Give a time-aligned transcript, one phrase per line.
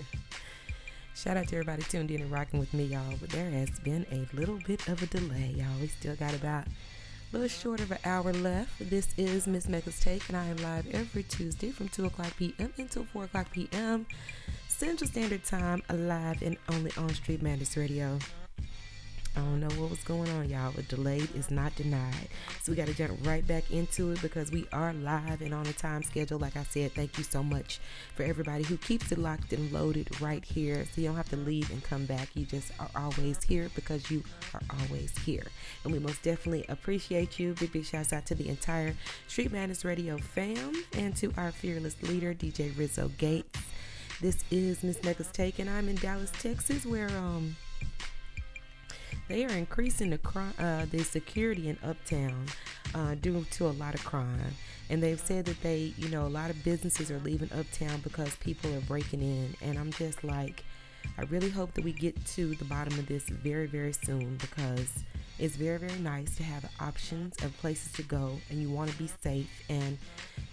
[1.14, 3.14] Shout out to everybody tuned in and rocking with me, y'all.
[3.20, 5.80] But there has been a little bit of a delay, y'all.
[5.80, 6.70] We still got about a
[7.32, 8.90] little short of an hour left.
[8.90, 12.72] This is Miss Mecca's Take, and I am live every Tuesday from 2 o'clock p.m.
[12.76, 14.06] until 4 o'clock p.m.
[14.68, 18.18] Central Standard Time, live and only on Street Madness Radio.
[19.36, 22.28] I don't know what was going on, y'all, but delayed is not denied.
[22.62, 25.66] So we got to jump right back into it because we are live and on
[25.66, 26.38] a time schedule.
[26.38, 27.78] Like I said, thank you so much
[28.14, 30.86] for everybody who keeps it locked and loaded right here.
[30.86, 32.30] So you don't have to leave and come back.
[32.34, 34.22] You just are always here because you
[34.54, 35.44] are always here.
[35.84, 37.52] And we most definitely appreciate you.
[37.60, 38.94] Big, big shouts out to the entire
[39.28, 43.60] Street Madness Radio fam and to our fearless leader, DJ Rizzo Gates.
[44.22, 47.54] This is Miss Mecca's Take, and I'm in Dallas, Texas, where um
[49.28, 52.46] they are increasing the crime, uh, the security in Uptown
[52.94, 54.54] uh, due to a lot of crime.
[54.88, 58.36] And they've said that they, you know, a lot of businesses are leaving Uptown because
[58.36, 59.56] people are breaking in.
[59.62, 60.64] And I'm just like,
[61.18, 64.88] I really hope that we get to the bottom of this very, very soon because
[65.38, 68.96] it's very, very nice to have options of places to go and you want to
[68.96, 69.50] be safe.
[69.68, 69.98] And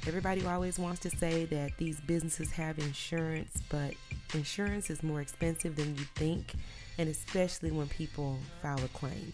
[0.07, 3.93] everybody always wants to say that these businesses have insurance, but
[4.33, 6.53] insurance is more expensive than you think
[6.97, 9.31] and especially when people file a claim.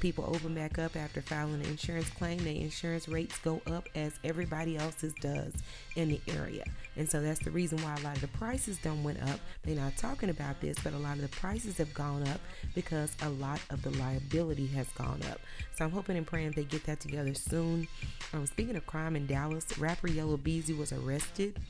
[0.00, 4.18] People open back up after filing an insurance claim, their insurance rates go up as
[4.24, 5.52] everybody else's does
[5.94, 6.64] in the area.
[6.96, 9.38] And so that's the reason why a lot of the prices don't went up.
[9.62, 12.40] They're not talking about this, but a lot of the prices have gone up
[12.74, 15.38] because a lot of the liability has gone up.
[15.76, 17.86] So I'm hoping and praying they get that together soon.
[18.32, 21.60] Um, speaking of crime in Dallas, rapper Yella Beezy was arrested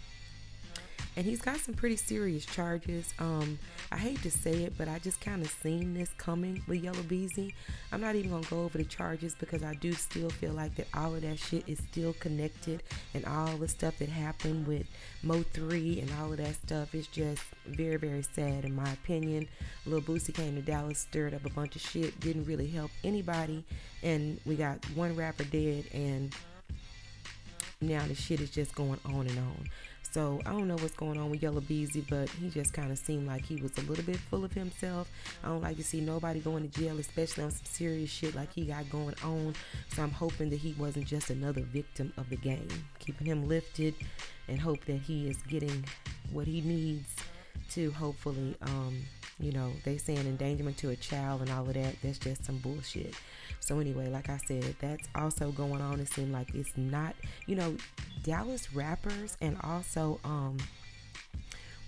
[1.17, 3.13] and he's got some pretty serious charges.
[3.19, 3.59] Um,
[3.91, 7.03] I hate to say it, but I just kind of seen this coming with Yella
[7.03, 7.55] Beezy.
[7.93, 10.87] I'm not even gonna go over the charges because I do still feel like that
[10.95, 12.83] all of that shit is still connected,
[13.15, 14.87] and all the stuff that happened with
[15.25, 19.49] Mo3 and all of that stuff is just very, very sad in my opinion.
[19.87, 23.65] Lil Boosie came to Dallas, stirred up a bunch of shit, didn't really help anybody,
[24.03, 26.35] and we got one rapper dead, and
[27.81, 29.69] now the shit is just going on and on.
[30.11, 32.99] So I don't know what's going on with Yella Beezy, but he just kind of
[32.99, 35.09] seemed like he was a little bit full of himself.
[35.45, 38.53] I don't like to see nobody going to jail, especially on some serious shit like
[38.53, 39.55] he got going on.
[39.95, 42.69] So I'm hoping that he wasn't just another victim of the game.
[42.99, 43.95] Keeping him lifted
[44.49, 45.85] and hope that he is getting
[46.33, 47.15] what he needs
[47.71, 49.03] to hopefully, um,
[49.39, 51.97] you know, they saying endangerment to a child and all of that.
[52.03, 53.15] That's just some bullshit.
[53.61, 56.01] So anyway, like I said, that's also going on.
[56.01, 57.15] It seemed like it's not,
[57.47, 57.77] you know,
[58.23, 60.59] Dallas rappers and also um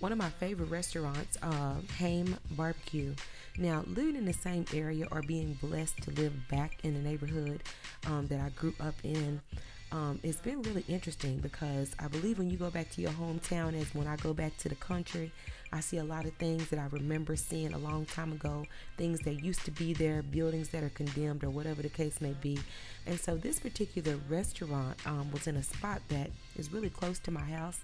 [0.03, 3.15] one of my favorite restaurants, uh, Heim Barbecue.
[3.57, 7.63] Now, living in the same area or being blessed to live back in the neighborhood
[8.07, 9.39] um, that I grew up in,
[9.93, 13.79] um, it's been really interesting because I believe when you go back to your hometown,
[13.79, 15.31] as when I go back to the country,
[15.73, 18.63] I see a lot of things that I remember seeing a long time ago,
[18.95, 22.33] things that used to be there, buildings that are condemned, or whatever the case may
[22.33, 22.59] be.
[23.07, 27.31] And so this particular restaurant um, was in a spot that is really close to
[27.31, 27.79] my house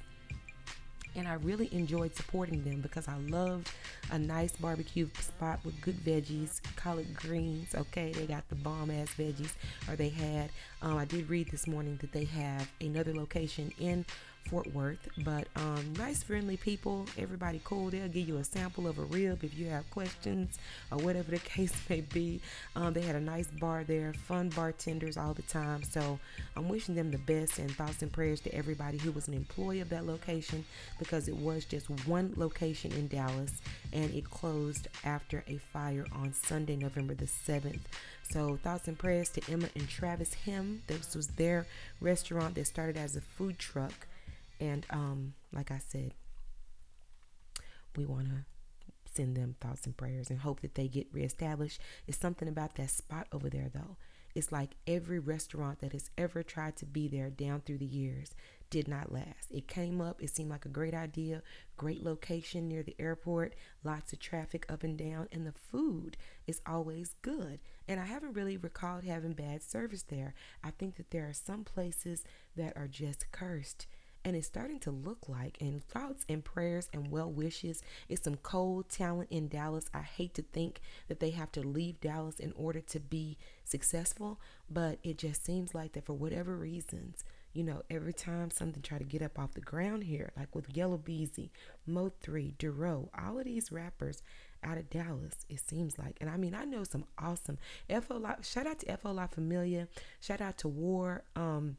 [1.15, 3.71] and I really enjoyed supporting them because I loved
[4.11, 7.73] a nice barbecue spot with good veggies, collard greens.
[7.75, 9.53] Okay, they got the bomb ass veggies,
[9.87, 10.49] or they had.
[10.81, 14.05] Um, I did read this morning that they have another location in
[14.49, 15.07] Fort Worth.
[15.23, 17.05] But um, nice, friendly people.
[17.17, 17.89] Everybody cool.
[17.89, 20.57] They'll give you a sample of a rib if you have questions
[20.91, 22.41] or whatever the case may be.
[22.75, 25.83] Um, they had a nice bar there, fun bartenders all the time.
[25.83, 26.19] So
[26.55, 29.81] I'm wishing them the best and thoughts and prayers to everybody who was an employee
[29.81, 30.65] of that location
[30.97, 33.61] because it was just one location in Dallas
[33.93, 37.79] and it closed after a fire on Sunday, November the 7th.
[38.31, 40.83] So thoughts and prayers to Emma and Travis Heim.
[40.87, 41.65] This was their
[41.99, 44.07] restaurant that started as a food truck
[44.59, 46.13] and um, like I said,
[47.95, 48.45] we want to
[49.13, 51.81] send them thoughts and prayers and hope that they get reestablished.
[52.07, 53.97] It's something about that spot over there, though.
[54.35, 58.35] It's like every restaurant that has ever tried to be there down through the years
[58.69, 59.49] did not last.
[59.49, 61.41] It came up, it seemed like a great idea,
[61.75, 66.61] great location near the airport, lots of traffic up and down, and the food is
[66.67, 67.59] always good.
[67.87, 70.35] And I haven't really recalled having bad service there.
[70.63, 72.23] I think that there are some places
[72.55, 73.87] that are just cursed
[74.25, 78.37] and it's starting to look like and thoughts and prayers and well wishes is some
[78.37, 79.89] cold talent in Dallas.
[79.93, 84.39] I hate to think that they have to leave Dallas in order to be successful,
[84.69, 87.23] but it just seems like that for whatever reasons,
[87.53, 90.75] you know, every time something try to get up off the ground here, like with
[90.75, 91.51] Yella Beezy,
[91.89, 94.21] Mo3, Duro, all of these rappers
[94.63, 96.17] out of Dallas, it seems like.
[96.21, 97.57] And I mean, I know some awesome
[97.89, 99.87] FO shout out to FO La Familia,
[100.19, 101.77] shout out to War, um,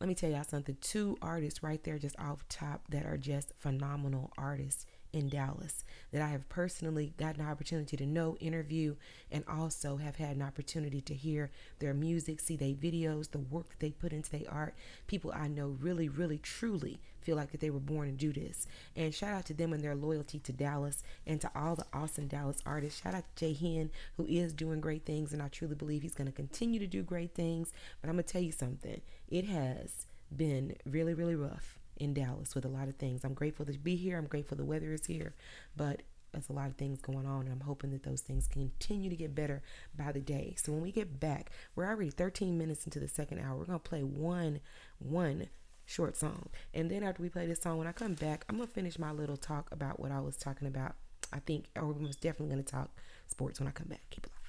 [0.00, 0.76] let me tell y'all something.
[0.80, 6.20] Two artists right there, just off top, that are just phenomenal artists in Dallas that
[6.20, 8.96] I have personally gotten an opportunity to know, interview,
[9.30, 13.70] and also have had an opportunity to hear their music, see their videos, the work
[13.70, 14.74] that they put into their art.
[15.06, 18.68] People I know really, really, truly feel like that they were born to do this.
[18.94, 22.28] And shout out to them and their loyalty to Dallas and to all the awesome
[22.28, 23.02] Dallas artists.
[23.02, 26.14] Shout out to Jay Hen, who is doing great things, and I truly believe he's
[26.14, 27.72] going to continue to do great things.
[28.00, 29.00] But I'm going to tell you something.
[29.28, 33.24] It has been really, really rough in Dallas with a lot of things.
[33.24, 34.16] I'm grateful to be here.
[34.16, 35.34] I'm grateful the weather is here,
[35.76, 36.02] but
[36.32, 39.16] there's a lot of things going on, and I'm hoping that those things continue to
[39.16, 39.62] get better
[39.96, 40.54] by the day.
[40.58, 43.56] So when we get back, we're already 13 minutes into the second hour.
[43.56, 44.60] We're gonna play one
[44.98, 45.48] one
[45.86, 48.66] short song, and then after we play this song, when I come back, I'm gonna
[48.66, 50.96] finish my little talk about what I was talking about.
[51.32, 52.90] I think, or we're definitely gonna talk
[53.28, 54.02] sports when I come back.
[54.10, 54.32] Keep it.
[54.32, 54.45] Hey,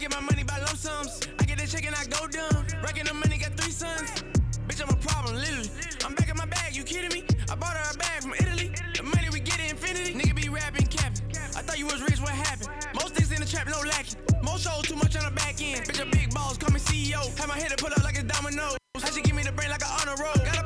[0.00, 1.20] get my money by lump sums.
[1.38, 2.64] I get the check and I go dumb.
[2.82, 4.24] Racking the money, got three sons.
[4.66, 5.68] Bitch, I'm a problem, literally.
[6.06, 7.26] I'm back in my bag, you kidding me?
[7.50, 8.72] I bought her a bag from Italy.
[8.96, 10.14] The money we get in infinity.
[10.14, 11.28] Nigga be rapping, capping.
[11.54, 12.70] I thought you was rich, what happened?
[12.94, 14.16] Most things in the trap, no lacking.
[14.42, 15.84] Most shows too much on the back end.
[15.84, 17.20] Bitch, a big boss, call me CEO.
[17.38, 18.76] Have my head to put up like a domino.
[18.96, 20.34] How she give me the brain like an honor roll?
[20.48, 20.59] Got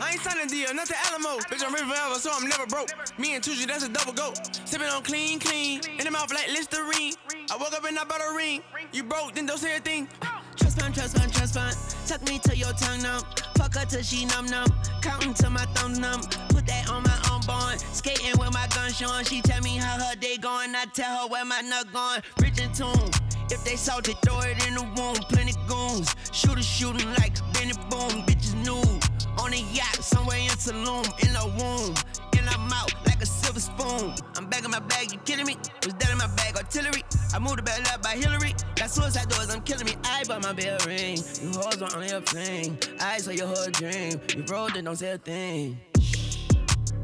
[0.00, 1.38] I ain't signing deal, not the Alamo.
[1.50, 2.90] Bitch, I'm forever, so I'm never broke.
[3.18, 4.38] Me and Tucci, that's a double goat.
[4.66, 5.80] Sipping on clean, clean.
[5.98, 7.14] In the mouth like Listerine.
[7.50, 8.62] I woke up and I bought a ring.
[8.92, 10.08] You broke, then don't say a thing.
[10.56, 11.76] Trust fund, trust fund, trust fund.
[12.06, 13.22] Tuck me to your tongue numb.
[13.56, 14.68] Fuck her till she numb numb.
[15.02, 16.20] Counting to my thumb numb.
[16.48, 17.80] Put that on my own bond.
[17.80, 19.24] Skating with my gun showing.
[19.24, 20.74] She tell me how her day going.
[20.74, 22.22] I tell her where my nut going.
[22.40, 23.10] Rich and tune.
[23.50, 25.16] If they salty, throw it in the womb.
[25.28, 26.14] Plenty goons.
[26.32, 28.24] Shooter shooting like Benny Boom.
[28.26, 29.13] Bitches nude.
[29.38, 31.04] On a yacht, somewhere in Tulum.
[31.24, 31.94] In a womb.
[32.38, 34.14] In her mouth like a silver spoon.
[34.36, 35.56] I'm back in my bag, you kidding me?
[35.84, 37.02] Was that in my bag, artillery?
[37.34, 38.54] I moved bag up by Hillary.
[38.76, 39.94] Got suicide doors, I'm killing me.
[40.04, 41.18] I bought my bell ring.
[41.42, 42.78] You hoes want only a fling.
[43.00, 44.20] I saw your whole dream.
[44.36, 45.78] You broke it, don't say a thing.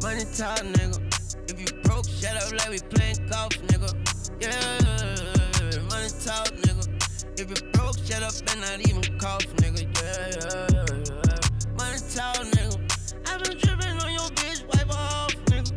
[0.03, 0.99] Money talk, nigga.
[1.51, 3.91] If you broke, shut up like we playing golf, nigga.
[4.41, 6.87] Yeah, money talk, nigga.
[7.39, 9.83] If you broke, shut up and not even cough, nigga.
[10.01, 10.90] Yeah, yeah,
[12.15, 12.77] talk, nigga.
[13.27, 15.71] I been tripping on your bitch, wipe off, nigga.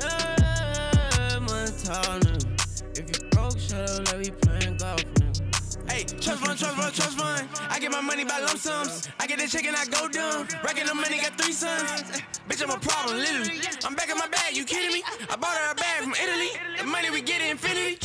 [0.00, 2.98] Yeah, money talk, nigga.
[2.98, 5.90] If you broke, shut up like we playing golf, nigga.
[5.90, 7.48] Hey, trust fund, trust fund, trust fund.
[7.68, 9.08] I get my money by lump sums.
[9.18, 10.46] I get the check and I go dumb.
[10.62, 12.02] Racking the money, got three sons.
[12.48, 13.60] Bitch, I'm a problem, literally.
[13.84, 15.02] I'm back in my bag, you kidding me?
[15.28, 16.50] I bought her a bag from Italy.
[16.78, 17.99] The money we get in infinity.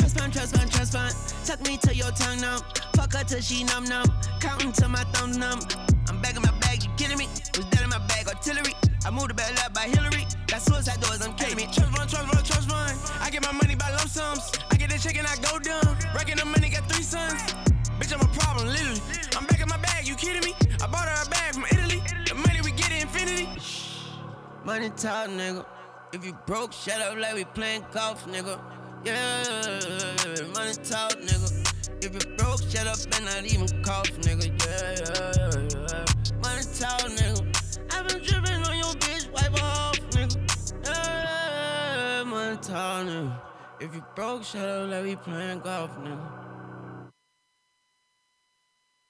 [1.55, 1.65] Fund.
[1.65, 2.61] Tuck me to your tongue numb.
[2.95, 4.05] Fuck her till she numb numb.
[4.39, 5.59] Counting to my thumb numb.
[6.07, 7.27] I'm back in my bag, you kidding me?
[7.55, 8.73] Was that in my bag, artillery?
[9.05, 10.25] I moved the bag up by Hillary.
[10.47, 11.63] Got suicide doors, I'm kidding me.
[11.65, 13.21] trust fund, trust fund, trust fund.
[13.21, 14.51] I get my money by lump sums.
[14.71, 15.97] I get the check and I go dumb.
[16.15, 17.41] Racking the money, got three sons.
[17.99, 19.01] Bitch, I'm a problem, literally.
[19.37, 20.53] I'm back in my bag, you kidding me?
[20.81, 22.01] I bought her a bag from Italy.
[22.27, 23.47] The money we get in infinity.
[24.63, 25.65] Money talk, nigga.
[26.11, 28.59] If you broke, shut up like we playing golf, nigga.
[29.05, 29.79] Yeah,
[30.55, 32.03] money talk, nigga.
[32.03, 34.47] If you broke, shut up and not even cough, nigga.
[34.65, 36.39] Yeah, yeah, yeah.
[36.41, 37.93] Money talk, nigga.
[37.93, 40.37] I been tripping on your bitch, wipe off, nigga.
[40.85, 43.41] Yeah, money talk, nigga.
[43.79, 46.27] If you broke, shut up like we playing golf, nigga.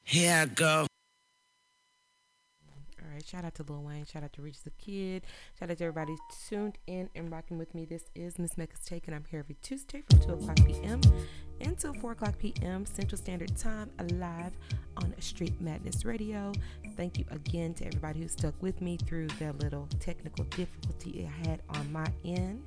[0.03, 0.87] Here I go.
[3.15, 5.23] Right, shout out to Lil Wayne, shout out to Rich the Kid,
[5.57, 6.17] shout out to everybody
[6.49, 7.85] tuned in and rocking with me.
[7.85, 10.99] This is Miss Mecca's Take, and I'm here every Tuesday from 2 o'clock p.m.
[11.61, 12.85] until 4 o'clock p.m.
[12.85, 14.51] Central Standard Time, live
[14.97, 16.51] on Street Madness Radio.
[16.97, 21.47] Thank you again to everybody who stuck with me through that little technical difficulty I
[21.47, 22.65] had on my end.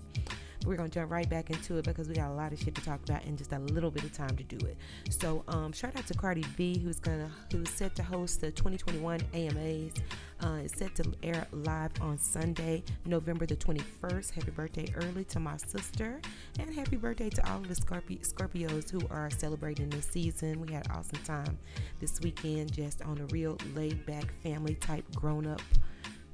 [0.66, 2.84] We're gonna jump right back into it because we got a lot of shit to
[2.84, 4.76] talk about and just a little bit of time to do it.
[5.10, 9.20] So, um, shout out to Cardi B, who's gonna who's set to host the 2021
[9.32, 9.94] AMAs.
[10.40, 14.34] Uh, it's set to air live on Sunday, November the 21st.
[14.34, 16.20] Happy birthday early to my sister,
[16.58, 20.60] and happy birthday to all of the Scorpi- Scorpios who are celebrating this season.
[20.60, 21.58] We had an awesome time
[22.00, 25.62] this weekend, just on a real laid back family type grown up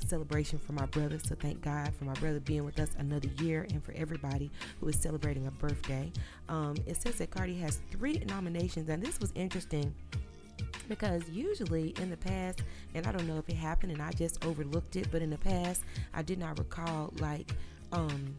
[0.08, 1.18] celebration for my brother.
[1.18, 4.88] So thank God for my brother being with us another year and for everybody who
[4.88, 6.10] is celebrating a birthday.
[6.48, 9.94] Um, it says that Cardi has three nominations, and this was interesting
[10.88, 12.62] because usually in the past,
[12.94, 15.38] and I don't know if it happened and I just overlooked it, but in the
[15.38, 15.82] past,
[16.12, 17.52] I did not recall like
[17.92, 18.36] um,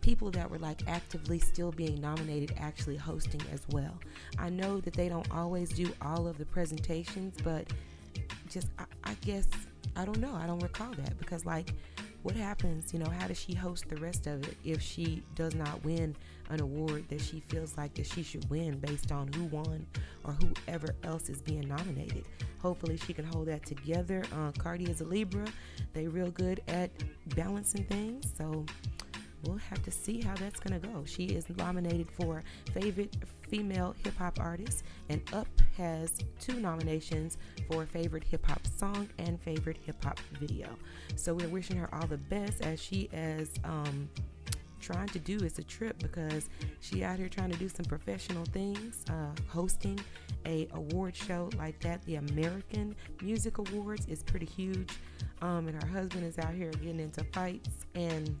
[0.00, 3.98] people that were like actively still being nominated actually hosting as well.
[4.38, 7.66] I know that they don't always do all of the presentations, but
[8.50, 9.48] just I, I guess
[9.96, 10.34] I don't know.
[10.34, 11.72] I don't recall that because like
[12.22, 15.54] what happens, you know, how does she host the rest of it if she does
[15.54, 16.16] not win
[16.48, 19.86] an award that she feels like that she should win based on who won
[20.24, 22.24] or whoever else is being nominated?
[22.60, 24.24] Hopefully she can hold that together.
[24.32, 25.44] Uh, Cardi is a Libra.
[25.92, 26.90] They real good at
[27.36, 28.32] balancing things.
[28.38, 28.64] So
[29.46, 31.04] we'll have to see how that's going to go.
[31.04, 33.16] She is nominated for favorite
[33.48, 37.38] female hip hop artist, and Up has two nominations
[37.70, 40.68] for favorite hip hop song and favorite hip hop video.
[41.16, 44.08] So we're wishing her all the best as she is um,
[44.80, 46.48] trying to do is a trip because
[46.80, 49.98] she out here trying to do some professional things, uh, hosting
[50.46, 52.04] a award show like that.
[52.04, 54.90] The American Music Awards is pretty huge,
[55.40, 58.38] um, and her husband is out here getting into fights and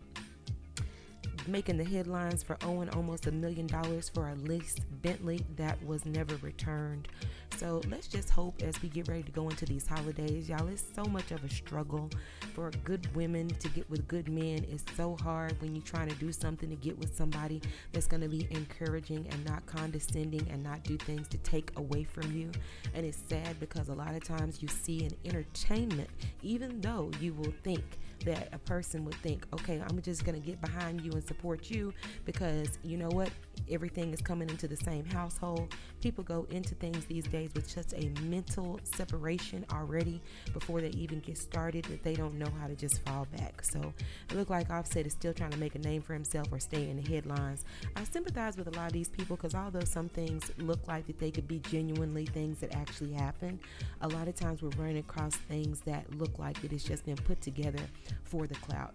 [1.46, 6.04] making the headlines for owing almost a million dollars for a leased Bentley that was
[6.04, 7.08] never returned.
[7.56, 10.84] So let's just hope as we get ready to go into these holidays, y'all, it's
[10.94, 12.10] so much of a struggle
[12.52, 14.66] for good women to get with good men.
[14.68, 18.22] It's so hard when you're trying to do something to get with somebody that's going
[18.22, 22.50] to be encouraging and not condescending and not do things to take away from you.
[22.92, 26.10] And it's sad because a lot of times you see an entertainment,
[26.42, 27.84] even though you will think
[28.24, 31.70] that a person would think, okay, I'm just going to get behind you and support
[31.70, 31.92] you
[32.24, 33.30] because you know what?
[33.70, 35.74] Everything is coming into the same household.
[36.00, 40.20] People go into things these days with such a mental separation already
[40.52, 43.64] before they even get started that they don't know how to just fall back.
[43.64, 43.92] So
[44.30, 46.88] it looked like Offset is still trying to make a name for himself or stay
[46.88, 47.64] in the headlines.
[47.96, 51.18] I sympathize with a lot of these people because although some things look like that
[51.18, 53.60] they could be genuinely things that actually happen,
[54.00, 57.16] a lot of times we're running across things that look like it has just been
[57.16, 57.82] put together
[58.24, 58.94] for the clout.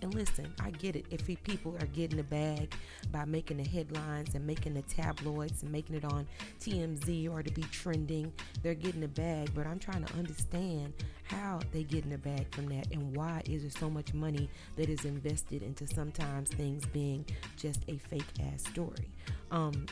[0.00, 1.06] And listen, I get it.
[1.10, 2.74] If people are getting the bag
[3.10, 6.26] by making the headlines and making the tabloids and making it on
[6.60, 9.50] TMZ or to be trending, they're getting the bag.
[9.54, 10.92] But I'm trying to understand
[11.24, 14.48] how they get in the bag from that and why is there so much money
[14.76, 17.24] that is invested into sometimes things being
[17.56, 19.10] just a fake ass story.
[19.50, 19.86] Um,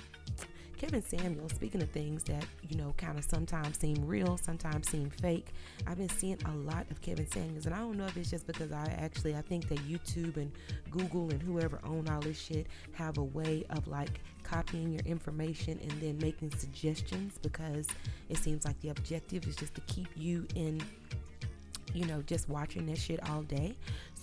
[0.76, 5.09] Kevin Samuel, speaking of things that, you know, kind of sometimes seem real, sometimes seem
[5.09, 5.49] fake,
[5.87, 7.66] I've been seeing a lot of Kevin Samuels.
[7.66, 10.52] And I don't know if it's just because I actually, I think that YouTube and
[10.90, 15.78] Google and whoever own all this shit have a way of like copying your information
[15.80, 17.88] and then making suggestions because
[18.28, 20.83] it seems like the objective is just to keep you in
[21.95, 23.75] you know, just watching this shit all day.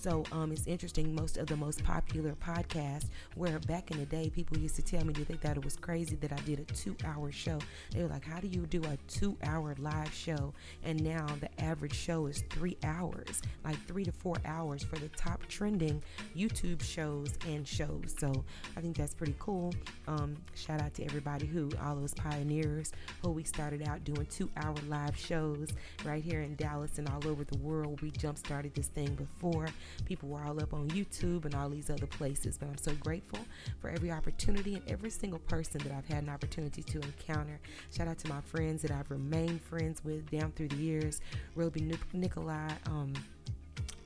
[0.04, 1.16] So um, it's interesting.
[1.16, 3.06] Most of the most popular podcasts,
[3.36, 5.78] where back in the day, people used to tell me that they thought it was
[5.78, 7.58] crazy that I did a two-hour show.
[7.92, 11.96] They were like, "How do you do a two-hour live show?" And now the average
[11.96, 16.04] show is three hours, like three to four hours for the top trending
[16.36, 18.14] YouTube shows and shows.
[18.20, 18.44] So
[18.76, 19.74] I think that's pretty cool.
[20.10, 22.92] Um, shout out to everybody who, all those pioneers
[23.22, 25.70] who we started out doing two-hour live shows
[26.04, 28.02] right here in Dallas and all over the world.
[28.02, 29.70] We jump started this thing before
[30.06, 32.58] people were all up on YouTube and all these other places.
[32.58, 33.40] But I'm so grateful
[33.80, 37.60] for every opportunity and every single person that I've had an opportunity to encounter.
[37.96, 41.22] Shout out to my friends that I've remained friends with down through the years.
[41.56, 43.14] Roby Nikolai, um,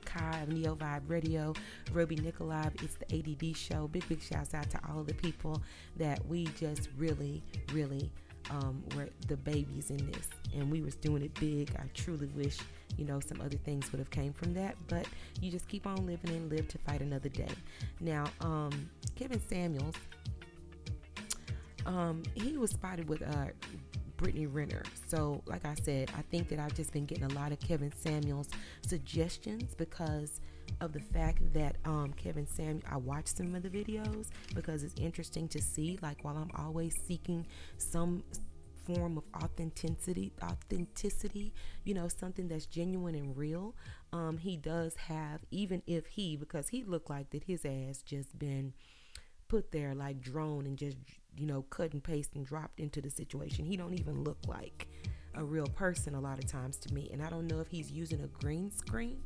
[0.04, 1.54] Kai of Neo Vibe Radio,
[1.92, 2.70] Roby Nikolai.
[2.82, 3.88] It's the ADD show.
[3.88, 5.62] Big, big shouts out to all the people
[5.96, 7.42] that we just really,
[7.72, 8.10] really
[8.50, 10.28] um, were the babies in this.
[10.54, 11.70] And we was doing it big.
[11.78, 12.58] I truly wish
[12.96, 15.06] you know some other things would have came from that but
[15.40, 17.48] you just keep on living and live to fight another day
[18.00, 19.94] now um, kevin samuels
[21.86, 23.46] um, he was spotted with uh,
[24.18, 24.82] Brittany Renner.
[25.06, 27.92] So, like I said, I think that I've just been getting a lot of Kevin
[27.96, 28.50] Samuels
[28.86, 30.40] suggestions because
[30.80, 34.94] of the fact that um, Kevin Samuel, I watch some of the videos because it's
[34.98, 35.98] interesting to see.
[36.02, 37.46] Like, while I'm always seeking
[37.78, 38.22] some
[38.86, 41.52] form of authenticity authenticity
[41.84, 43.74] you know something that's genuine and real
[44.14, 48.38] um, he does have even if he because he looked like that his ass just
[48.38, 48.72] been
[49.46, 50.96] put there like drone and just
[51.36, 54.88] you know cut and paste and dropped into the situation he don't even look like
[55.34, 57.90] a real person a lot of times to me and i don't know if he's
[57.90, 59.20] using a green screen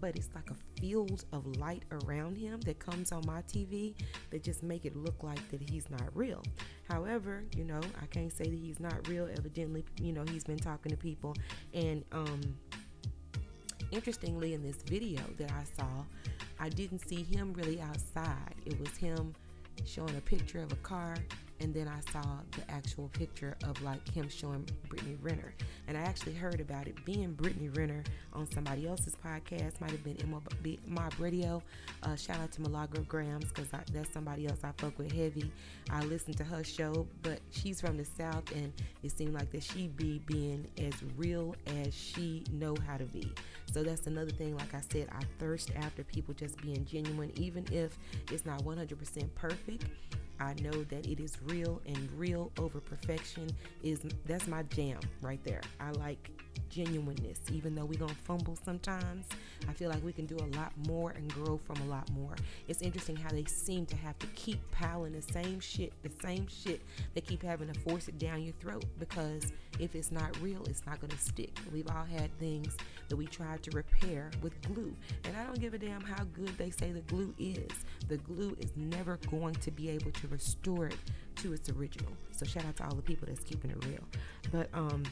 [0.00, 3.94] but it's like a field of light around him that comes on my TV
[4.30, 6.42] that just make it look like that he's not real.
[6.88, 9.28] However, you know, I can't say that he's not real.
[9.36, 11.34] Evidently, you know, he's been talking to people
[11.74, 12.40] and um
[13.90, 16.04] interestingly in this video that I saw,
[16.58, 18.54] I didn't see him really outside.
[18.64, 19.34] It was him
[19.84, 21.16] showing a picture of a car
[21.60, 25.54] and then I saw the actual picture of like him showing Brittany Renner.
[25.88, 28.02] And I actually heard about it being Brittany Renner
[28.32, 30.16] on somebody else's podcast, might have been
[30.86, 31.62] Mob Radio.
[32.02, 35.52] Uh, shout out to Milagro Gramz because that's somebody else I fuck with heavy.
[35.90, 39.62] I listen to her show, but she's from the South, and it seemed like that
[39.62, 43.30] she be being as real as she know how to be.
[43.72, 44.56] So that's another thing.
[44.56, 47.98] Like I said, I thirst after people just being genuine, even if
[48.30, 49.84] it's not 100% perfect.
[50.40, 53.50] I know that it is real and real over perfection
[53.82, 55.60] is that's my jam right there.
[55.78, 56.30] I like
[56.70, 57.40] genuineness.
[57.52, 59.26] Even though we're going to fumble sometimes,
[59.68, 62.34] I feel like we can do a lot more and grow from a lot more.
[62.68, 66.46] It's interesting how they seem to have to keep piling the same shit, the same
[66.48, 66.80] shit.
[67.14, 70.86] They keep having to force it down your throat because if it's not real, it's
[70.86, 71.58] not going to stick.
[71.72, 72.76] We've all had things
[73.08, 74.94] that we tried to repair with glue.
[75.24, 77.70] And I don't give a damn how good they say the glue is.
[78.08, 80.96] The glue is never going to be able to restore it
[81.36, 82.12] to its original.
[82.32, 84.04] So shout out to all the people that's keeping it real.
[84.52, 85.04] But um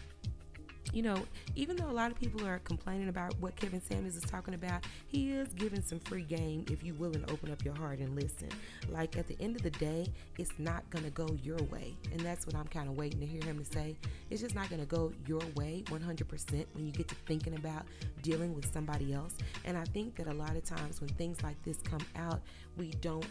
[0.92, 1.16] you know,
[1.54, 4.84] even though a lot of people are complaining about what Kevin Samuels is talking about,
[5.06, 8.14] he is giving some free game if you willing to open up your heart and
[8.14, 8.48] listen.
[8.88, 10.06] Like at the end of the day,
[10.38, 13.42] it's not gonna go your way, and that's what I'm kind of waiting to hear
[13.42, 13.96] him to say.
[14.30, 17.84] It's just not gonna go your way 100% when you get to thinking about
[18.22, 19.34] dealing with somebody else.
[19.64, 22.40] And I think that a lot of times when things like this come out,
[22.76, 23.26] we don't,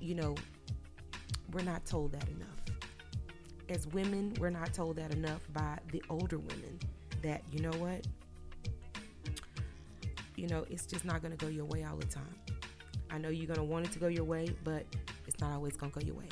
[0.00, 0.34] you know,
[1.52, 2.60] we're not told that enough
[3.70, 6.78] as women, we're not told that enough by the older women
[7.22, 8.06] that, you know what?
[10.36, 12.34] You know, it's just not going to go your way all the time.
[13.10, 14.84] I know you're going to want it to go your way, but
[15.26, 16.28] it's not always going to go your way.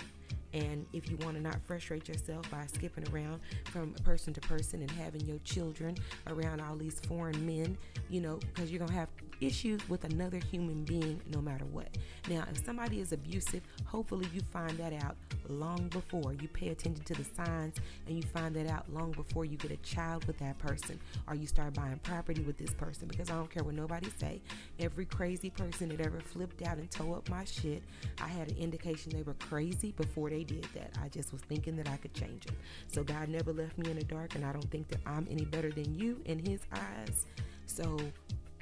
[0.52, 4.80] And if you want to not frustrate yourself by skipping around from person to person
[4.80, 7.76] and having your children around all these foreign men,
[8.08, 9.08] you know, because you're going to have
[9.40, 11.88] issues with another human being no matter what.
[12.28, 15.16] Now, if somebody is abusive, hopefully you find that out
[15.48, 16.34] long before.
[16.34, 17.76] You pay attention to the signs
[18.06, 21.34] and you find that out long before you get a child with that person or
[21.34, 24.40] you start buying property with this person because I don't care what nobody say.
[24.78, 27.82] Every crazy person that ever flipped out and tore up my shit,
[28.20, 30.92] I had an indication they were crazy before they did that.
[31.02, 32.56] I just was thinking that I could change them.
[32.88, 35.44] So God never left me in the dark and I don't think that I'm any
[35.44, 37.26] better than you in his eyes.
[37.66, 37.98] So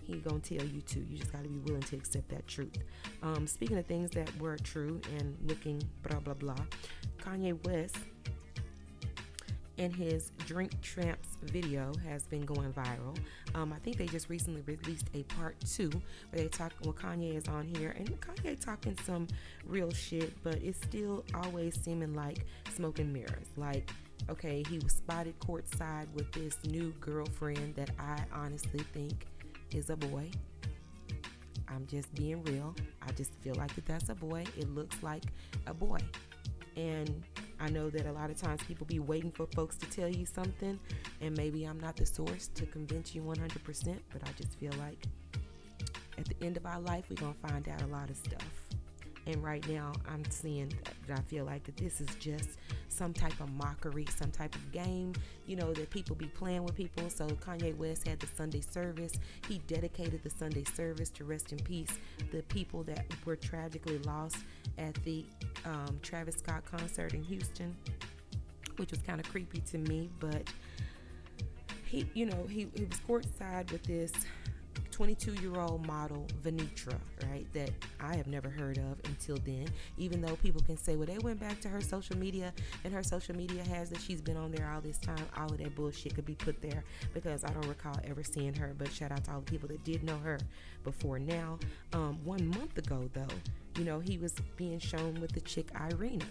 [0.07, 1.05] he gonna tell you too.
[1.09, 2.79] You just gotta be willing to accept that truth.
[3.23, 6.65] Um, speaking of things that were true and looking blah blah blah,
[7.19, 7.97] Kanye West
[9.79, 13.17] and his Drink Champs video has been going viral.
[13.55, 15.91] Um, I think they just recently released a part two
[16.31, 16.73] where they talk.
[16.83, 19.29] Well, Kanye is on here, and Kanye talking some
[19.67, 23.49] real shit, but it's still always seeming like smoke and mirrors.
[23.57, 23.91] Like,
[24.31, 29.27] okay, he was spotted courtside with this new girlfriend that I honestly think
[29.73, 30.31] is a boy.
[31.69, 32.75] I'm just being real.
[33.03, 34.45] I just feel like that that's a boy.
[34.57, 35.25] It looks like
[35.67, 35.99] a boy.
[36.77, 37.25] And
[37.59, 40.27] I know that a lot of times people be waiting for folks to tell you
[40.27, 40.79] something,
[41.21, 45.07] and maybe I'm not the source to convince you 100%, but I just feel like
[46.19, 48.67] at the end of our life, we're going to find out a lot of stuff.
[49.27, 50.73] And right now, I'm seeing
[51.09, 52.51] that I feel like that this is just
[52.89, 55.15] some type of mockery, some type of game,
[55.47, 57.11] you know, that people be playing with people.
[57.11, 59.13] So Kanye West had the Sunday service.
[59.49, 61.99] He dedicated the Sunday service to rest in peace
[62.31, 64.37] the people that were tragically lost
[64.79, 65.25] at the
[65.65, 67.77] um, Travis Scott concert in Houston,
[68.77, 70.49] which was kind of creepy to me, but
[71.87, 74.13] he, you know, he, he was courtside with this
[74.97, 76.99] 22 year old model Vinetria,
[77.31, 77.47] right?
[77.53, 79.69] That I have never heard of until then.
[79.99, 82.51] Even though people can say, well, they went back to her social media
[82.83, 85.27] and her social media has that she's been on there all this time.
[85.37, 88.75] All of that bullshit could be put there because I don't recall ever seeing her.
[88.79, 90.39] But shout out to all the people that did know her
[90.83, 91.59] before now.
[91.93, 93.29] Um, one month ago, though,
[93.79, 96.25] you know, he was being shown with the chick Irina.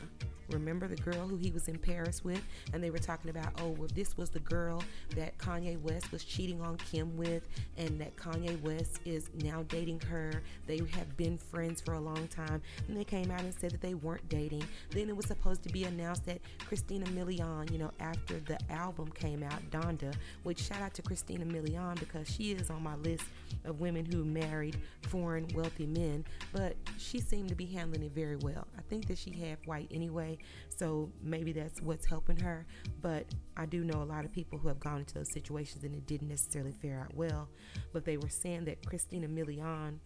[0.51, 2.41] Remember the girl who he was in Paris with?
[2.73, 4.83] And they were talking about, oh, well, this was the girl
[5.15, 10.01] that Kanye West was cheating on Kim with, and that Kanye West is now dating
[10.01, 10.43] her.
[10.67, 12.61] They have been friends for a long time.
[12.87, 14.63] And they came out and said that they weren't dating.
[14.91, 19.11] Then it was supposed to be announced that Christina Milian, you know, after the album
[19.11, 23.25] came out, Donda, which shout out to Christina Milian because she is on my list
[23.63, 28.35] of women who married foreign wealthy men, but she seemed to be handling it very
[28.37, 28.67] well.
[28.77, 30.37] I think that she half white anyway,
[30.69, 32.65] so maybe that's what's helping her.
[33.01, 33.25] But
[33.57, 36.05] I do know a lot of people who have gone into those situations and it
[36.05, 37.49] didn't necessarily fare out well.
[37.93, 39.99] But they were saying that Christina Milian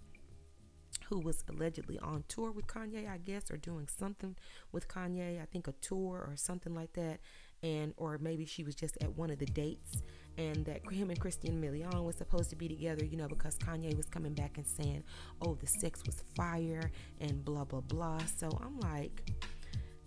[1.09, 4.35] who was allegedly on tour with Kanye, I guess, or doing something
[4.71, 7.19] with Kanye, I think a tour or something like that,
[7.63, 10.03] and or maybe she was just at one of the dates
[10.39, 13.95] and that him and Christian Milian was supposed to be together, you know, because Kanye
[13.97, 15.04] was coming back and saying,
[15.41, 18.19] oh, the sex was fire and blah, blah, blah.
[18.38, 19.30] So I'm like,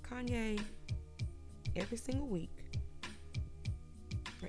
[0.02, 0.58] Kanye,
[1.76, 2.50] every single week,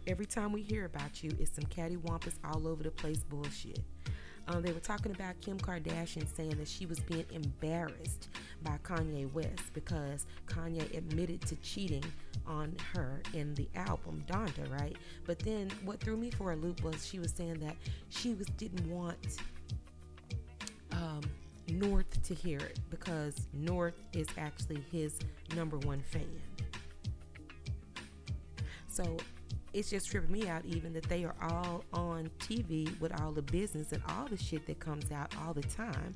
[0.07, 3.79] every time we hear about you, it's some cattywampus all over the place bullshit.
[4.47, 8.29] Um, they were talking about Kim Kardashian saying that she was being embarrassed
[8.61, 12.03] by Kanye West because Kanye admitted to cheating
[12.47, 14.95] on her in the album Donda, right?
[15.25, 17.75] But then what threw me for a loop was she was saying that
[18.09, 19.37] she was didn't want
[20.91, 21.21] um,
[21.69, 25.19] North to hear it because North is actually his
[25.55, 26.41] number one fan.
[28.87, 29.17] So
[29.73, 33.41] it's just tripping me out even that they are all on TV with all the
[33.41, 36.13] business and all the shit that comes out all the time.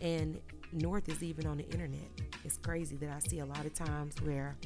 [0.00, 0.40] And
[0.72, 2.10] North is even on the internet.
[2.44, 4.56] It's crazy that I see a lot of times where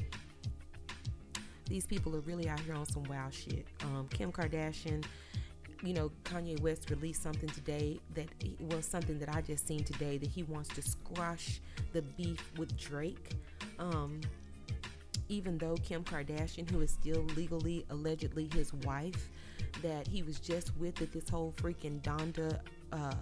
[1.71, 3.65] these people are really out here on some wild shit.
[3.85, 5.05] Um, Kim Kardashian,
[5.81, 8.27] you know, Kanye West released something today that
[8.59, 11.61] was something that I just seen today that he wants to squash
[11.93, 13.35] the beef with Drake.
[13.79, 14.19] Um,
[15.29, 19.29] even though Kim Kardashian, who is still legally, allegedly his wife,
[19.81, 22.59] that he was just with at this whole freaking Donda
[22.91, 23.13] uh,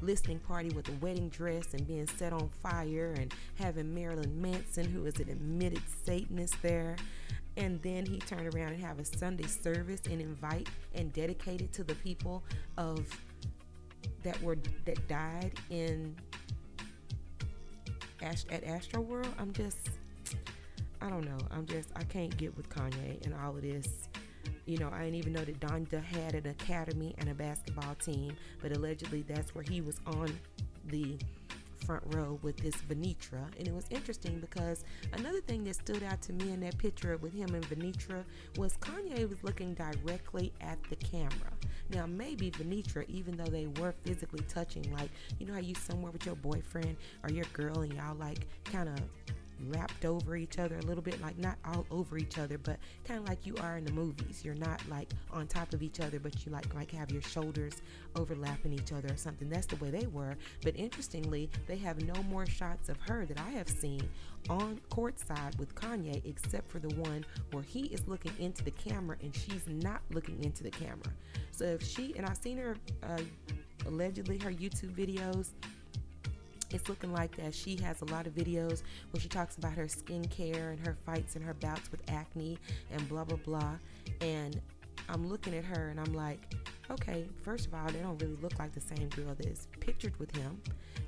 [0.00, 4.86] listening party with a wedding dress and being set on fire and having Marilyn Manson,
[4.86, 6.96] who is an admitted Satanist, there.
[7.56, 11.72] And then he turned around and have a Sunday service and invite and dedicate it
[11.74, 12.42] to the people
[12.78, 13.06] of
[14.22, 16.16] that were that died in
[18.22, 19.34] at Astro World.
[19.38, 19.90] I'm just
[21.00, 21.38] I don't know.
[21.50, 24.08] I'm just I can't get with Kanye and all of this.
[24.66, 28.36] You know, I didn't even know that Donda had an academy and a basketball team,
[28.60, 30.38] but allegedly that's where he was on
[30.86, 31.18] the
[31.84, 33.44] front row with this Vinetria.
[33.58, 37.16] And it was interesting because another thing that stood out to me in that picture
[37.18, 38.24] with him and Vinetria
[38.56, 41.52] was Kanye was looking directly at the camera.
[41.90, 46.10] Now, maybe Vinetria, even though they were physically touching, like, you know how you somewhere
[46.10, 48.98] with your boyfriend or your girl and y'all like kind of
[49.68, 53.20] wrapped over each other a little bit, like not all over each other, but kind
[53.20, 54.42] of like you are in the movies.
[54.44, 57.82] You're not like on top of each other, but you like like have your shoulders
[58.16, 59.48] overlapping each other or something.
[59.48, 60.36] That's the way they were.
[60.62, 64.08] But interestingly, they have no more shots of her that I have seen
[64.48, 69.16] on courtside with Kanye, except for the one where he is looking into the camera
[69.22, 71.12] and she's not looking into the camera.
[71.52, 73.18] So if she and I've seen her uh,
[73.86, 75.50] allegedly her YouTube videos
[76.74, 79.84] it's looking like that she has a lot of videos where she talks about her
[79.84, 82.58] skincare and her fights and her bouts with acne
[82.92, 83.76] and blah blah blah.
[84.20, 84.60] And
[85.08, 86.40] I'm looking at her and I'm like,
[86.90, 90.18] okay, first of all, they don't really look like the same girl that is pictured
[90.18, 90.60] with him.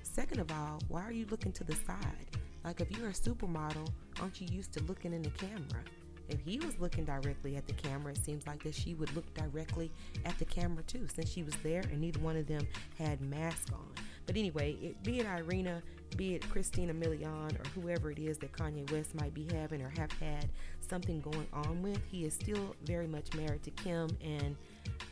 [0.03, 2.37] Second of all, why are you looking to the side?
[2.65, 3.89] Like if you're a supermodel,
[4.21, 5.85] aren't you used to looking in the camera?
[6.29, 9.33] If he was looking directly at the camera, it seems like that she would look
[9.35, 9.91] directly
[10.25, 12.67] at the camera too, since she was there and neither one of them
[12.99, 13.94] had mask on.
[14.27, 15.83] But anyway, it, be it Irina,
[16.17, 19.91] be it Christina Milian, or whoever it is that Kanye West might be having or
[19.91, 20.49] have had
[20.81, 24.57] something going on with, he is still very much married to Kim, and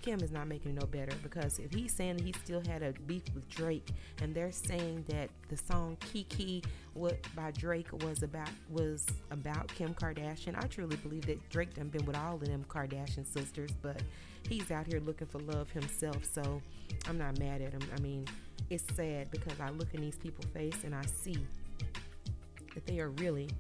[0.03, 2.93] Kim is not making it no better because if he's saying he still had a
[3.07, 3.89] beef with Drake,
[4.21, 6.63] and they're saying that the song Kiki
[6.95, 11.89] what by Drake was about was about Kim Kardashian, I truly believe that Drake done
[11.89, 14.03] been with all of them Kardashian sisters, but
[14.49, 16.61] he's out here looking for love himself, so
[17.09, 17.83] I'm not mad at him.
[17.97, 18.27] I mean,
[18.71, 21.37] it's sad because I look in these people's face and I see
[22.75, 23.51] that they are really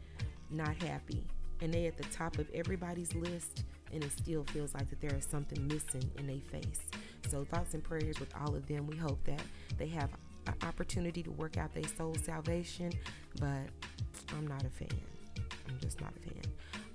[0.50, 1.26] not happy.
[1.60, 5.14] And they at the top of everybody's list and it still feels like that there
[5.14, 6.80] is something missing in their face.
[7.28, 8.86] So thoughts and prayers with all of them.
[8.86, 9.42] We hope that
[9.78, 10.10] they have
[10.46, 12.92] an opportunity to work out their soul salvation
[13.40, 13.68] but
[14.36, 14.88] i'm not a fan.
[15.68, 16.52] I'm just not a fan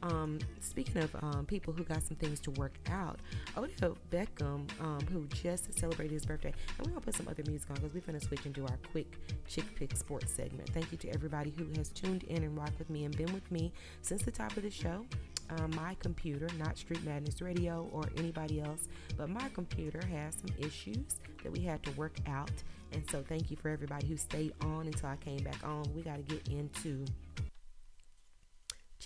[0.08, 3.20] um, speaking of um, people who got some things to work out,
[3.58, 7.70] Odell Beckham, um, who just celebrated his birthday, and we're gonna put some other music
[7.70, 9.18] on because we're gonna switch do our quick
[9.48, 10.70] chic pic sports segment.
[10.70, 13.50] Thank you to everybody who has tuned in and rocked with me and been with
[13.52, 15.06] me since the top of the show.
[15.50, 20.54] Um, my computer, not Street Madness Radio or anybody else, but my computer has some
[20.58, 22.52] issues that we had to work out.
[22.92, 25.84] And so, thank you for everybody who stayed on until I came back on.
[25.96, 27.06] We got to get into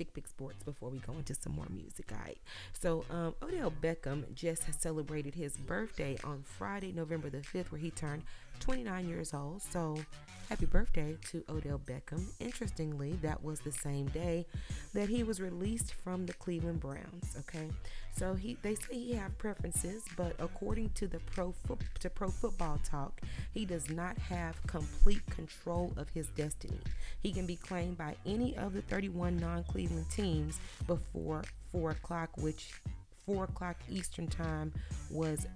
[0.01, 2.11] Chic Pic Sports before we go into some more music.
[2.11, 2.39] All right.
[2.73, 7.91] So, um, Odell Beckham just celebrated his birthday on Friday, November the 5th, where he
[7.91, 8.23] turned
[8.61, 9.61] 29 years old.
[9.61, 9.97] So,
[10.49, 12.25] happy birthday to Odell Beckham.
[12.39, 14.47] Interestingly, that was the same day
[14.95, 17.35] that he was released from the Cleveland Browns.
[17.41, 17.69] Okay.
[18.13, 21.53] So he they say he have preferences, but according to the pro
[21.99, 23.21] to Pro Football Talk,
[23.53, 26.79] he does not have complete control of his destiny.
[27.21, 32.73] He can be claimed by any of the 31 non-Cleveland teams before four o'clock, which
[33.25, 34.73] four o'clock Eastern time
[35.09, 35.47] was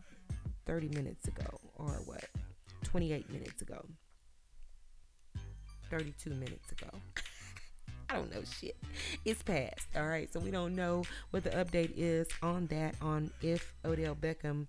[0.65, 2.25] 30 minutes ago, or what?
[2.83, 3.85] 28 minutes ago.
[5.89, 6.89] 32 minutes ago.
[8.09, 8.77] I don't know shit.
[9.23, 9.87] It's past.
[9.95, 10.31] All right.
[10.31, 14.67] So we don't know what the update is on that, on if Odell Beckham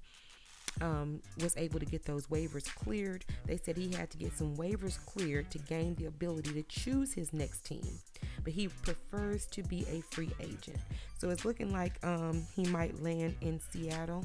[0.80, 3.24] um, was able to get those waivers cleared.
[3.46, 7.12] They said he had to get some waivers cleared to gain the ability to choose
[7.12, 7.86] his next team,
[8.44, 10.78] but he prefers to be a free agent.
[11.18, 14.24] So it's looking like um, he might land in Seattle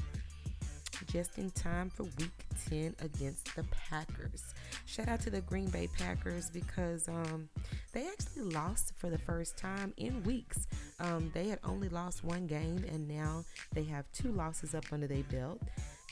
[1.06, 4.54] just in time for week 10 against the Packers.
[4.86, 7.48] Shout out to the Green Bay Packers because um,
[7.92, 10.66] they actually lost for the first time in weeks.
[11.00, 15.06] Um, they had only lost one game and now they have two losses up under
[15.06, 15.60] their belt.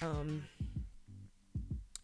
[0.03, 0.43] Um,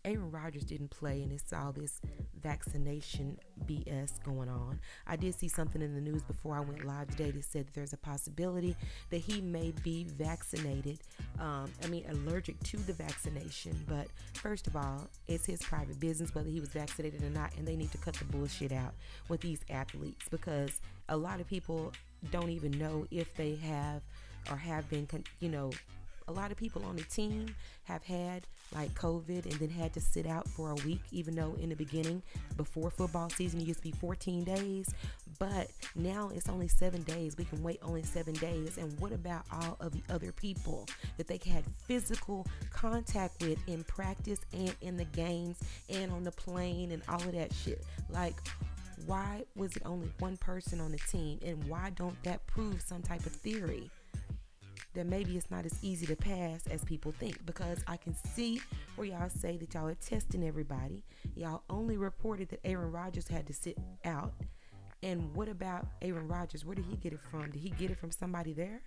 [0.07, 2.01] Aaron Rodgers didn't play, and it's all this
[2.40, 4.79] vaccination BS going on.
[5.05, 7.75] I did see something in the news before I went live today that said that
[7.75, 8.77] there's a possibility
[9.11, 11.01] that he may be vaccinated.
[11.40, 13.77] Um, I mean, allergic to the vaccination.
[13.88, 17.66] But first of all, it's his private business whether he was vaccinated or not, and
[17.66, 18.95] they need to cut the bullshit out
[19.29, 21.92] with these athletes because a lot of people
[22.31, 24.03] don't even know if they have
[24.53, 25.09] or have been,
[25.40, 25.73] you know,
[26.29, 27.47] a lot of people on the team
[27.85, 31.57] have had like COVID and then had to sit out for a week, even though
[31.61, 32.23] in the beginning,
[32.57, 34.93] before football season, it used to be 14 days.
[35.39, 37.37] But now it's only seven days.
[37.37, 38.77] We can wait only seven days.
[38.79, 40.87] And what about all of the other people
[41.17, 45.59] that they had physical contact with in practice and in the games
[45.89, 47.85] and on the plane and all of that shit?
[48.11, 48.37] Like,
[49.05, 51.39] why was it only one person on the team?
[51.45, 53.91] And why don't that prove some type of theory?
[54.96, 58.61] That maybe it's not as easy to pass as people think because I can see
[58.96, 61.04] where y'all say that y'all are testing everybody.
[61.37, 64.32] Y'all only reported that Aaron Rodgers had to sit out.
[65.02, 66.64] And what about Aaron Rodgers?
[66.64, 67.50] Where did he get it from?
[67.50, 68.80] Did he get it from somebody there?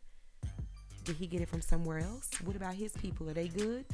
[1.03, 2.29] Did he get it from somewhere else?
[2.43, 3.29] What about his people?
[3.29, 3.85] Are they good?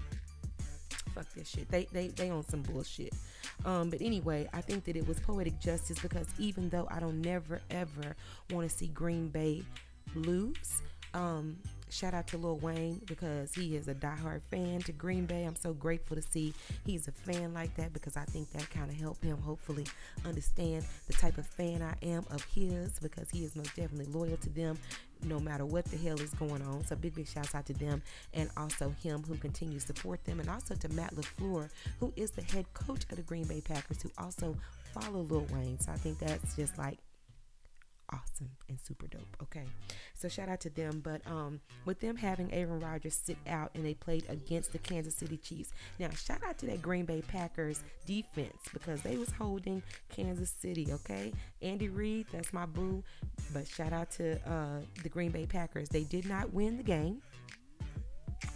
[1.13, 1.69] Fuck this shit.
[1.69, 3.13] They they they on some bullshit.
[3.63, 7.21] Um, but anyway, I think that it was poetic justice because even though I don't
[7.21, 8.15] never ever
[8.51, 9.63] want to see Green Bay
[10.13, 10.81] lose,
[11.13, 11.57] um,
[11.89, 15.43] shout out to Lil Wayne because he is a diehard fan to Green Bay.
[15.43, 16.53] I'm so grateful to see
[16.85, 19.85] he's a fan like that because I think that kind of helped him hopefully
[20.25, 24.37] understand the type of fan I am of his because he is most definitely loyal
[24.37, 24.77] to them
[25.23, 26.85] no matter what the hell is going on.
[26.85, 28.01] So big, big shouts out to them
[28.33, 31.69] and also him who continues to support them and also to Matt LaFleur,
[31.99, 34.55] who is the head coach of the Green Bay Packers, who also
[34.93, 35.79] follow Lil Wayne.
[35.79, 36.99] So I think that's just like
[38.11, 39.37] awesome and super dope.
[39.41, 39.65] Okay.
[40.13, 41.01] So shout out to them.
[41.03, 45.15] But um with them having Aaron Rodgers sit out and they played against the Kansas
[45.15, 45.71] City Chiefs.
[45.99, 50.87] Now shout out to that Green Bay Packers defense because they was holding Kansas City,
[50.91, 51.33] okay?
[51.61, 53.03] Andy Reid, that's my boo.
[53.53, 55.89] But shout out to uh the Green Bay Packers.
[55.89, 57.21] They did not win the game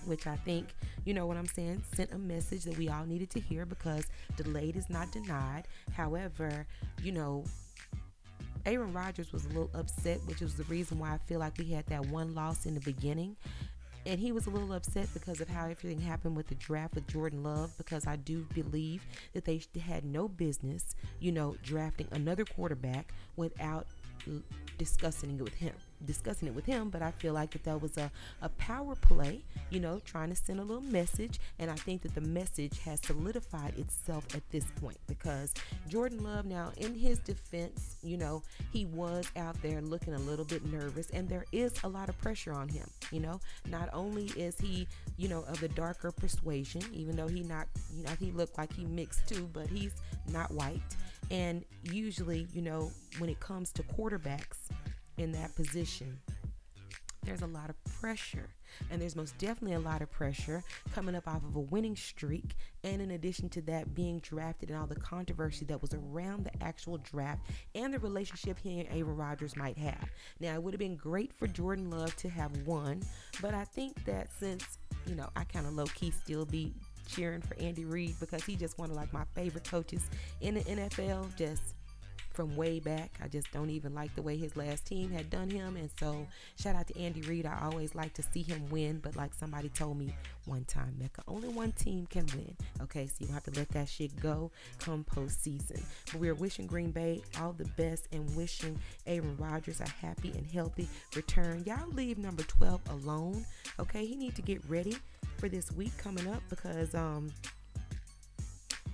[0.06, 0.68] which I think,
[1.06, 4.06] you know what I'm saying, sent a message that we all needed to hear because
[4.36, 5.64] delayed is not denied.
[5.94, 6.66] However,
[7.02, 7.44] you know,
[8.66, 11.66] Aaron Rodgers was a little upset, which was the reason why I feel like we
[11.66, 13.36] had that one loss in the beginning.
[14.06, 17.08] And he was a little upset because of how everything happened with the draft with
[17.08, 22.46] Jordan Love, because I do believe that they had no business, you know, drafting another
[22.46, 23.88] quarterback without
[24.78, 25.74] discussing it with him
[26.06, 29.42] discussing it with him, but I feel like that that was a, a power play,
[29.70, 31.40] you know, trying to send a little message.
[31.60, 35.54] And I think that the message has solidified itself at this point because
[35.88, 40.46] Jordan Love, now in his defense, you know, he was out there looking a little
[40.46, 42.90] bit nervous, and there is a lot of pressure on him.
[43.12, 47.42] You know, not only is he, you know, of the darker persuasion, even though he
[47.42, 49.94] not, you know, he looked like he mixed too, but he's
[50.32, 50.82] not white.
[51.32, 54.70] And usually, you know, when it comes to quarterbacks,
[55.20, 56.18] in that position,
[57.24, 58.50] there's a lot of pressure.
[58.90, 62.56] And there's most definitely a lot of pressure coming up off of a winning streak.
[62.84, 66.64] And in addition to that, being drafted and all the controversy that was around the
[66.64, 67.42] actual draft
[67.76, 70.10] and the relationship he and Aaron Rodgers might have.
[70.40, 73.02] Now, it would have been great for Jordan Love to have won,
[73.42, 76.74] but I think that since, you know, I kind of low key still be
[77.08, 80.10] cheering for Andy Reid because he just one of like my favorite coaches
[80.42, 81.36] in the NFL.
[81.36, 81.74] Just
[82.40, 83.20] from way back.
[83.22, 85.76] I just don't even like the way his last team had done him.
[85.76, 86.26] And so,
[86.58, 87.46] shout out to Andy Reid.
[87.46, 91.22] I always like to see him win, but like somebody told me one time, Mecca,
[91.28, 92.56] only one team can win.
[92.82, 95.84] Okay, so you have to let that shit go come postseason.
[96.14, 100.32] But we are wishing Green Bay all the best and wishing Aaron Rodgers a happy
[100.32, 101.64] and healthy return.
[101.66, 103.46] Y'all leave number 12 alone.
[103.82, 104.96] Okay, he need to get ready
[105.40, 107.34] for this week coming up because um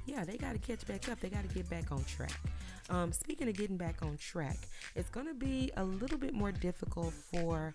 [0.06, 1.20] yeah, they got to catch back up.
[1.20, 2.40] They got to get back on track.
[2.90, 4.58] Um, speaking of getting back on track,
[4.96, 7.74] it's going to be a little bit more difficult for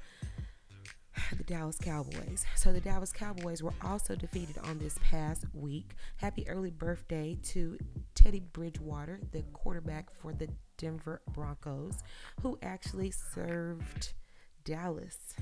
[1.37, 2.45] the Dallas Cowboys.
[2.57, 5.95] So the Dallas Cowboys were also defeated on this past week.
[6.17, 7.79] Happy early birthday to
[8.15, 12.03] Teddy Bridgewater, the quarterback for the Denver Broncos,
[12.43, 14.13] who actually served
[14.65, 15.35] Dallas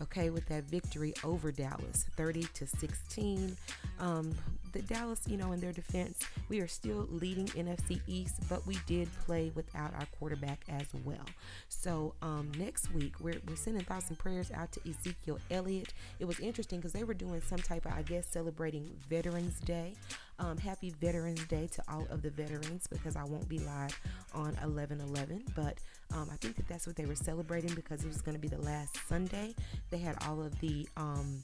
[0.00, 3.56] okay, with that victory over Dallas, 30 to 16.
[4.00, 4.32] Um,
[4.72, 8.78] the Dallas, you know, in their defense, we are still leading NFC East, but we
[8.86, 11.24] did play without our quarterback as well.
[11.68, 15.92] So um, next week, we're, we're sending thoughts and prayers out to Ezekiel Elliott.
[16.18, 19.94] It was interesting because they were doing some type of, I guess, celebrating Veterans Day.
[20.40, 23.98] Um, happy Veterans Day to all of the veterans because I won't be live
[24.34, 25.44] on 11 11.
[25.56, 25.78] But
[26.14, 28.48] um, I think that that's what they were celebrating because it was going to be
[28.48, 29.54] the last Sunday.
[29.90, 30.88] They had all of the.
[30.96, 31.42] Um,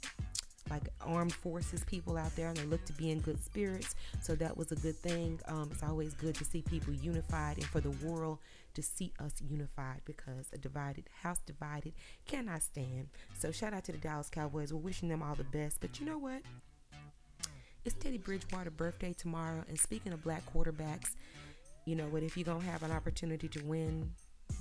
[0.70, 3.94] like armed forces people out there and they look to be in good spirits.
[4.22, 5.40] So that was a good thing.
[5.46, 8.38] Um, it's always good to see people unified and for the world
[8.74, 11.92] to see us unified because a divided house divided
[12.26, 13.08] cannot stand.
[13.38, 14.72] So shout out to the dallas cowboys.
[14.72, 15.80] We're wishing them all the best.
[15.80, 16.42] But you know what?
[17.84, 19.62] It's Teddy Bridgewater birthday tomorrow.
[19.68, 21.14] And speaking of black quarterbacks,
[21.84, 22.22] you know what?
[22.22, 24.10] If you're gonna have an opportunity to win,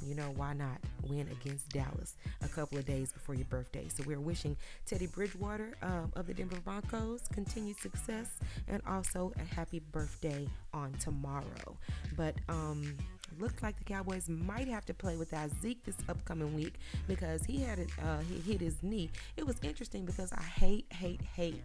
[0.06, 3.88] you know why not win against Dallas a couple of days before your birthday?
[3.88, 9.56] So we're wishing Teddy Bridgewater um, of the Denver Broncos continued success and also a
[9.56, 11.78] happy birthday on tomorrow.
[12.16, 12.96] But um,
[13.40, 16.76] looked like the Cowboys might have to play without Zeke this upcoming week
[17.08, 17.80] because he had.
[18.04, 19.10] Uh, he hit his knee.
[19.38, 21.62] It was interesting because I hate, hate, hate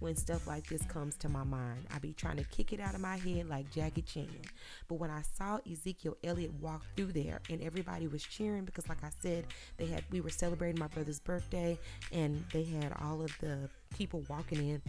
[0.00, 1.86] when stuff like this comes to my mind.
[1.94, 4.28] I be trying to kick it out of my head like Jackie Chan.
[4.88, 9.02] But when I saw Ezekiel Elliott walk through there and everybody was cheering because like
[9.02, 11.78] I said, they had we were celebrating my brother's birthday
[12.12, 14.82] and they had all of the people walking in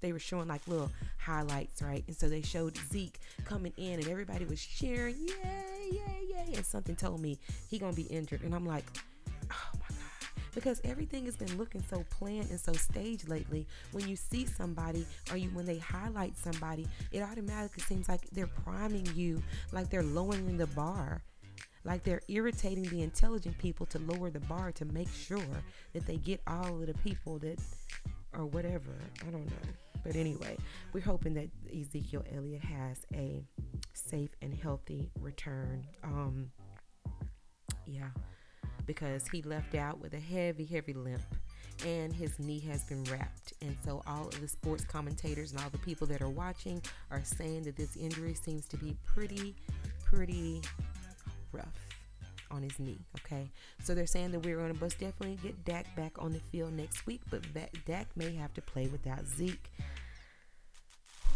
[0.00, 2.04] they were showing like little highlights, right?
[2.06, 6.54] And so they showed Zeke coming in and everybody was cheering, yay, yay, yay.
[6.54, 8.42] And something told me he gonna be injured.
[8.42, 8.84] And I'm like,
[9.50, 10.42] oh my God.
[10.54, 13.66] because everything has been looking so planned and so staged lately.
[13.92, 18.46] When you see somebody or you when they highlight somebody, it automatically seems like they're
[18.46, 21.22] priming you, like they're lowering the bar.
[21.84, 25.38] Like they're irritating the intelligent people to lower the bar to make sure
[25.92, 27.60] that they get all of the people that
[28.36, 28.90] or whatever.
[29.26, 29.85] I don't know.
[30.06, 30.56] But anyway,
[30.92, 33.44] we're hoping that Ezekiel Elliott has a
[33.92, 35.86] safe and healthy return.
[36.04, 36.50] Um
[37.86, 38.10] yeah
[38.86, 41.22] because he left out with a heavy, heavy limp
[41.84, 43.52] and his knee has been wrapped.
[43.60, 47.22] And so, all of the sports commentators and all the people that are watching are
[47.22, 49.54] saying that this injury seems to be pretty,
[50.04, 50.62] pretty
[51.52, 51.66] rough
[52.50, 52.98] on his knee.
[53.20, 53.50] Okay,
[53.82, 56.72] so they're saying that we're going to most definitely get Dak back on the field
[56.72, 57.42] next week, but
[57.84, 59.70] Dak may have to play without Zeke.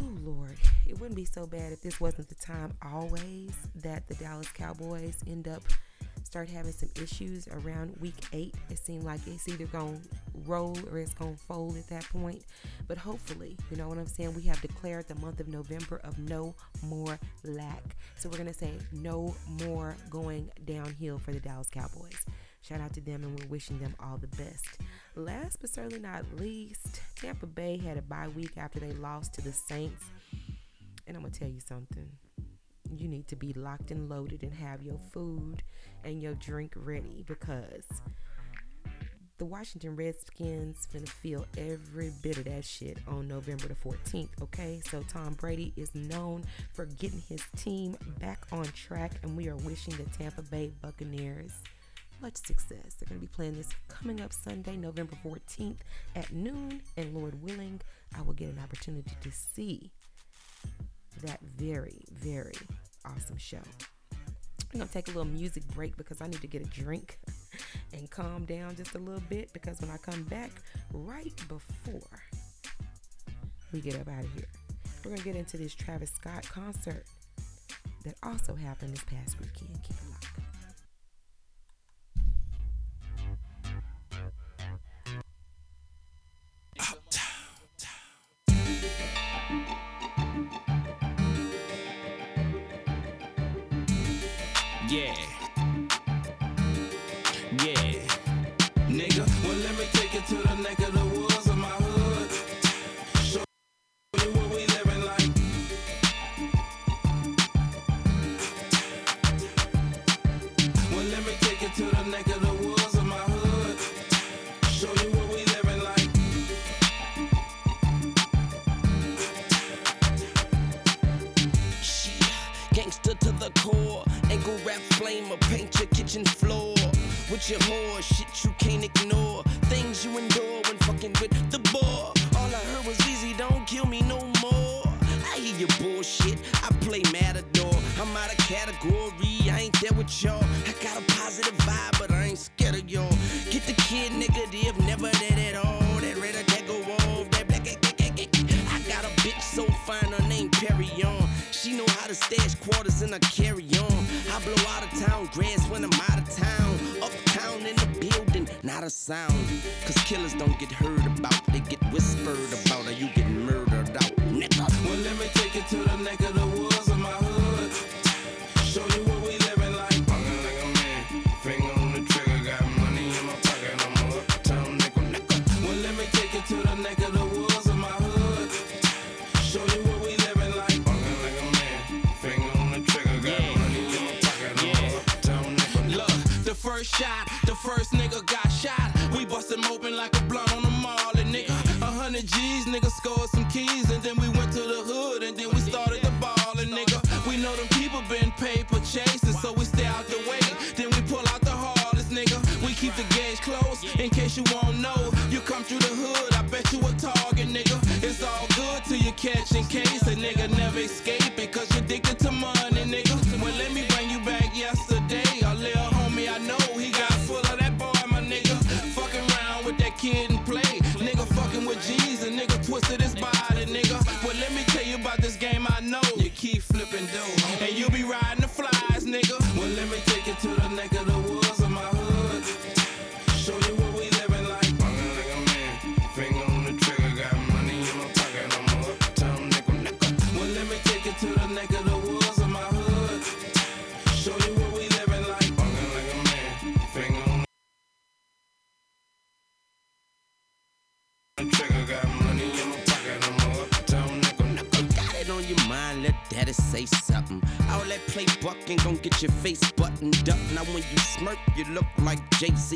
[0.03, 0.57] Oh Lord,
[0.89, 5.19] it wouldn't be so bad if this wasn't the time always that the Dallas Cowboys
[5.27, 5.63] end up
[6.25, 8.55] start having some issues around week eight.
[8.71, 10.09] It seemed like it's either going to
[10.47, 12.45] roll or it's going to fold at that point.
[12.87, 14.35] But hopefully, you know what I'm saying?
[14.35, 17.83] We have declared the month of November of no more lack.
[18.17, 19.35] So we're going to say no
[19.65, 22.25] more going downhill for the Dallas Cowboys.
[22.63, 24.79] Shout out to them and we're wishing them all the best.
[25.17, 29.43] Last but certainly not least, Tampa Bay had a bye week after they lost to
[29.43, 30.05] the Saints.
[31.07, 32.09] And I'm going to tell you something
[32.97, 35.63] you need to be locked and loaded and have your food
[36.05, 37.85] and your drink ready because
[39.39, 44.83] the Washington Redskins gonna feel every bit of that shit on November the 14th, okay?
[44.85, 46.45] So Tom Brady is known
[46.75, 51.53] for getting his team back on track, and we are wishing the Tampa Bay Buccaneers
[52.21, 52.95] much success.
[52.99, 55.79] They're gonna be playing this coming up Sunday, November 14th
[56.15, 57.81] at noon, and Lord willing,
[58.17, 59.91] I will get an opportunity to see
[61.23, 62.55] that very, very
[63.05, 63.63] awesome show.
[64.73, 67.19] I'm gonna take a little music break because I need to get a drink
[67.93, 70.51] and calm down just a little bit because when I come back
[70.93, 72.21] right before
[73.73, 74.47] we get up out of here,
[75.05, 77.05] we're gonna get into this Travis Scott concert
[78.05, 80.00] that also happened this past weekend.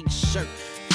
[0.04, 0.48] white shirt.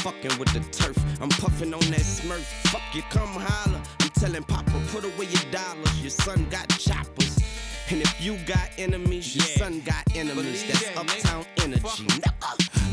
[0.04, 2.44] Fucking with the turf, I'm puffing on that smurf.
[2.72, 3.82] Fuck you, come holler.
[4.00, 6.02] I'm telling Papa, put away your dollars.
[6.02, 7.38] Your son got choppers.
[7.90, 9.58] And if you got enemies, your yeah.
[9.58, 10.64] son got enemies.
[10.68, 12.08] That's that, uptown energy.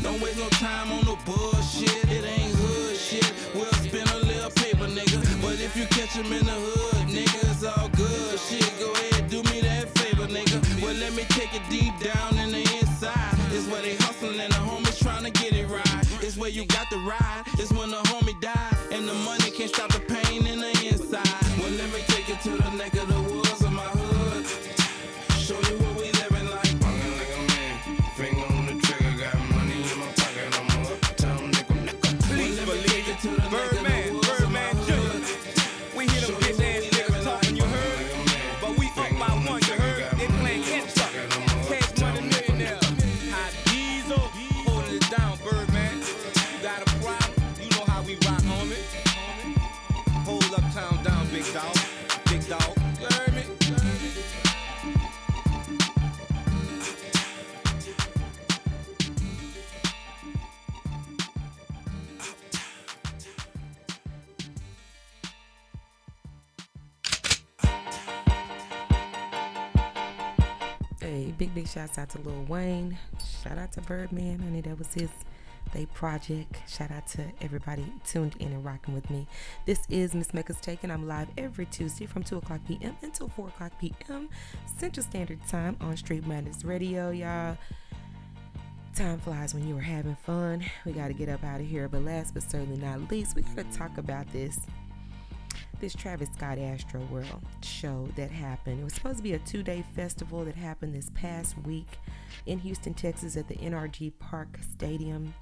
[0.03, 2.03] Don't waste no time on no bullshit.
[2.11, 3.31] It ain't hood shit.
[3.53, 5.41] We'll spend a little paper, nigga.
[5.41, 8.67] But if you catch him in the hood, nigga, it's all good shit.
[8.79, 10.81] Go ahead, do me that favor, nigga.
[10.81, 13.36] Well, let me take it deep down in the inside.
[13.51, 16.23] It's where they hustle and the homies trying to get it right.
[16.23, 17.43] It's where you got the ride.
[17.59, 21.23] It's when the homie die And the money can't stop the pain in the inside.
[21.59, 23.36] Well, let me take it to the neck of the woods.
[71.67, 72.97] Shouts out to Lil Wayne.
[73.43, 74.41] Shout out to Birdman.
[74.41, 75.09] I knew that was his
[75.73, 76.61] they project.
[76.65, 79.27] Shout out to everybody tuned in and rocking with me.
[79.65, 80.89] This is Miss Mecca's Taken.
[80.89, 82.95] I'm live every Tuesday from 2 o'clock p.m.
[83.01, 84.29] until 4 o'clock p.m.
[84.77, 87.57] Central Standard Time on Street Madness Radio, y'all.
[88.95, 90.63] Time flies when you are having fun.
[90.85, 91.89] We got to get up out of here.
[91.89, 94.59] But last but certainly not least, we got to talk about this
[95.79, 98.79] this Travis Scott Astro World show that happened.
[98.79, 101.87] It was supposed to be a two day festival that happened this past week
[102.45, 105.33] in Houston, Texas at the NRG Park Stadium.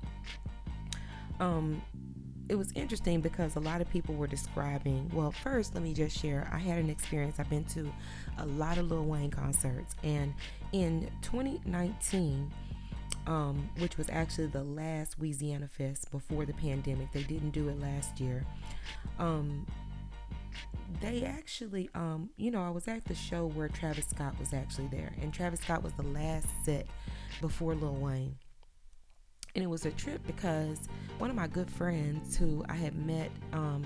[1.39, 1.81] Um,
[2.47, 5.09] it was interesting because a lot of people were describing.
[5.13, 6.47] Well, first, let me just share.
[6.51, 7.39] I had an experience.
[7.39, 7.91] I've been to
[8.37, 10.33] a lot of Lil Wayne concerts, and
[10.71, 12.51] in 2019,
[13.27, 17.69] um, which was actually the last Lil Weezyana Fest before the pandemic, they didn't do
[17.69, 18.45] it last year.
[19.17, 19.65] Um,
[21.01, 24.87] they actually, um, you know, I was at the show where Travis Scott was actually
[24.87, 26.87] there, and Travis Scott was the last set
[27.41, 28.35] before Lil Wayne.
[29.55, 33.31] And it was a trip because one of my good friends who I had met
[33.53, 33.85] um,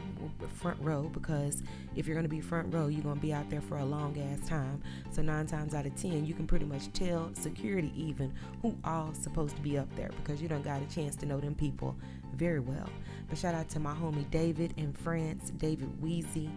[0.55, 1.61] front row, because
[1.95, 3.85] if you're going to be front row, you're going to be out there for a
[3.85, 4.81] long ass time.
[5.11, 9.13] So, nine times out of ten, you can pretty much tell security even who all
[9.13, 11.95] supposed to be up there because you don't got a chance to know them people
[12.35, 12.89] very well.
[13.27, 16.49] But shout out to my homie David in France, David Weezy.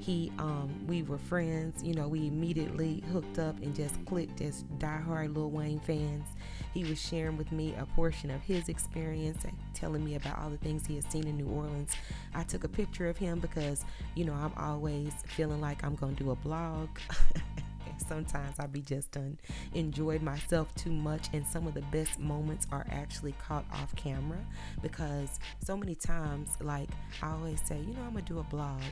[0.00, 1.82] He, um, we were friends.
[1.82, 6.26] You know, we immediately hooked up and just clicked as diehard Lil Wayne fans.
[6.74, 10.50] He was sharing with me a portion of his experience and telling me about all
[10.50, 11.92] the things he had seen in New Orleans.
[12.34, 16.06] I took a picture of him because, you know, I'm always feeling like I'm to
[16.12, 16.88] do a blog.
[18.00, 19.38] sometimes I be just done
[19.74, 24.38] enjoyed myself too much, and some of the best moments are actually caught off camera
[24.82, 26.88] because so many times, like
[27.22, 28.82] I always say, you know, I'm gonna do a blog,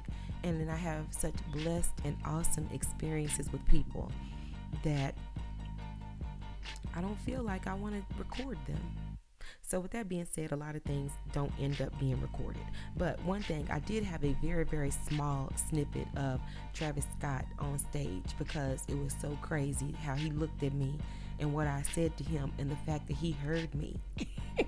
[0.42, 4.10] and then I have such blessed and awesome experiences with people
[4.82, 5.14] that
[6.96, 8.80] I don't feel like I want to record them.
[9.66, 12.62] So, with that being said, a lot of things don't end up being recorded.
[12.98, 16.40] But one thing, I did have a very, very small snippet of
[16.74, 20.98] Travis Scott on stage because it was so crazy how he looked at me
[21.40, 23.98] and what I said to him and the fact that he heard me.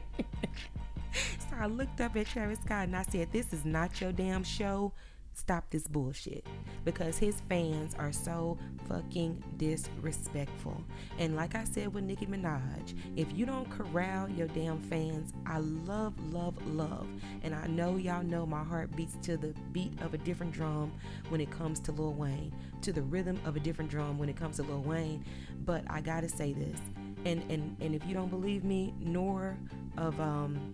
[1.12, 4.44] so, I looked up at Travis Scott and I said, This is not your damn
[4.44, 4.92] show
[5.36, 6.46] stop this bullshit
[6.84, 8.58] because his fans are so
[8.88, 10.82] fucking disrespectful.
[11.18, 15.58] And like I said with Nicki Minaj, if you don't corral your damn fans, I
[15.58, 17.06] love, love, love.
[17.42, 20.92] And I know y'all know my heart beats to the beat of a different drum
[21.28, 24.36] when it comes to Lil Wayne, to the rhythm of a different drum when it
[24.36, 25.24] comes to Lil Wayne.
[25.64, 26.80] But I gotta say this.
[27.24, 29.56] And and, and if you don't believe me, nor
[29.98, 30.72] of um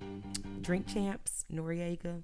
[0.60, 2.22] Drink Champs, Noreaga,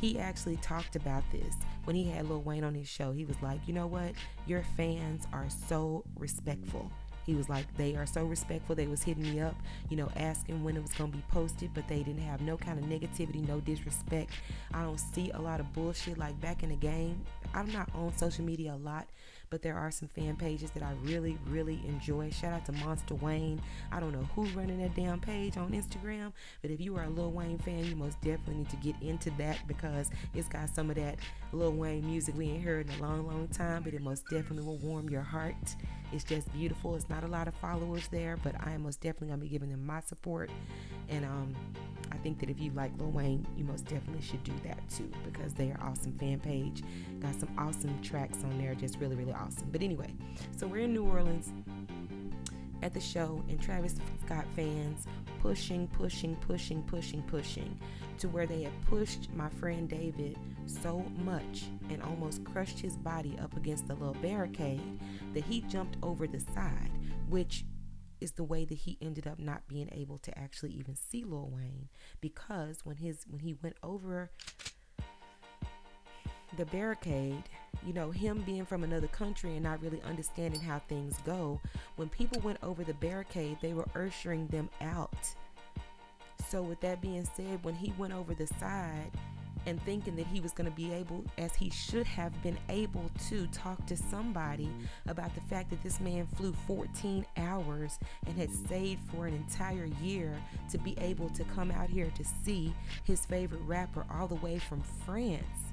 [0.00, 3.12] he actually talked about this when he had Lil Wayne on his show.
[3.12, 4.12] He was like, you know what?
[4.46, 6.90] Your fans are so respectful.
[7.28, 8.74] He was like, they are so respectful.
[8.74, 9.54] They was hitting me up,
[9.90, 12.78] you know, asking when it was gonna be posted, but they didn't have no kind
[12.78, 14.30] of negativity, no disrespect.
[14.72, 17.22] I don't see a lot of bullshit like back in the game.
[17.52, 19.08] I'm not on social media a lot,
[19.50, 22.30] but there are some fan pages that I really, really enjoy.
[22.30, 23.60] Shout out to Monster Wayne.
[23.92, 26.32] I don't know who's running that damn page on Instagram,
[26.62, 29.30] but if you are a Lil Wayne fan, you most definitely need to get into
[29.38, 31.18] that because it's got some of that
[31.52, 34.64] Lil Wayne music we ain't heard in a long, long time, but it most definitely
[34.64, 35.54] will warm your heart.
[36.12, 36.94] It's just beautiful.
[36.94, 39.70] It's not a lot of followers there, but I am most definitely gonna be giving
[39.70, 40.50] them my support.
[41.08, 41.54] And um,
[42.10, 45.10] I think that if you like Lil Wayne, you most definitely should do that too
[45.24, 46.82] because they are awesome fan page.
[47.20, 49.68] Got some awesome tracks on there, just really, really awesome.
[49.70, 50.14] But anyway,
[50.56, 51.52] so we're in New Orleans
[52.82, 55.06] at the show, and Travis Scott fans
[55.40, 57.78] pushing, pushing, pushing, pushing, pushing
[58.18, 60.36] to where they had pushed my friend David
[60.66, 65.00] so much and almost crushed his body up against the little barricade
[65.34, 66.90] that he jumped over the side,
[67.28, 67.64] which
[68.20, 71.50] is the way that he ended up not being able to actually even see Lil
[71.52, 71.88] Wayne
[72.20, 74.30] because when his when he went over
[76.56, 77.44] the barricade,
[77.86, 81.60] you know, him being from another country and not really understanding how things go,
[81.96, 85.34] when people went over the barricade, they were ushering them out.
[86.48, 89.10] So, with that being said, when he went over the side,
[89.66, 93.10] and thinking that he was going to be able, as he should have been able
[93.28, 94.70] to, talk to somebody
[95.06, 99.88] about the fact that this man flew 14 hours and had stayed for an entire
[100.02, 100.34] year
[100.70, 104.58] to be able to come out here to see his favorite rapper all the way
[104.58, 105.67] from France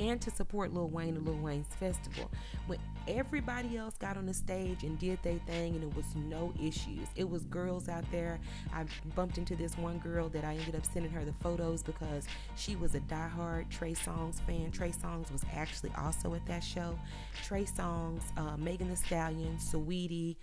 [0.00, 2.30] and to support Lil Wayne and Lil Wayne's festival.
[2.66, 2.78] When
[3.08, 7.08] everybody else got on the stage and did their thing and it was no issues.
[7.14, 8.38] It was girls out there.
[8.72, 8.84] I
[9.14, 12.26] bumped into this one girl that I ended up sending her the photos because
[12.56, 14.70] she was a diehard Trey Songz fan.
[14.70, 16.98] Trey Songz was actually also at that show.
[17.44, 20.36] Trey Songz, uh, Megan Thee Stallion, Saweetie,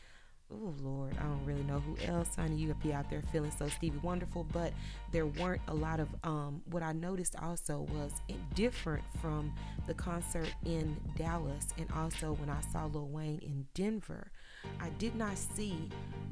[0.54, 2.36] oh Lord, I don't really know who else.
[2.36, 4.74] Honey, you could be out there feeling so Stevie Wonderful, but
[5.12, 6.10] there weren't a lot of.
[6.24, 8.12] Um, what I noticed also was
[8.54, 9.54] different from
[9.88, 14.32] the concert in Dallas, and also when I saw Lil Wayne in Denver.
[14.80, 15.90] I did not see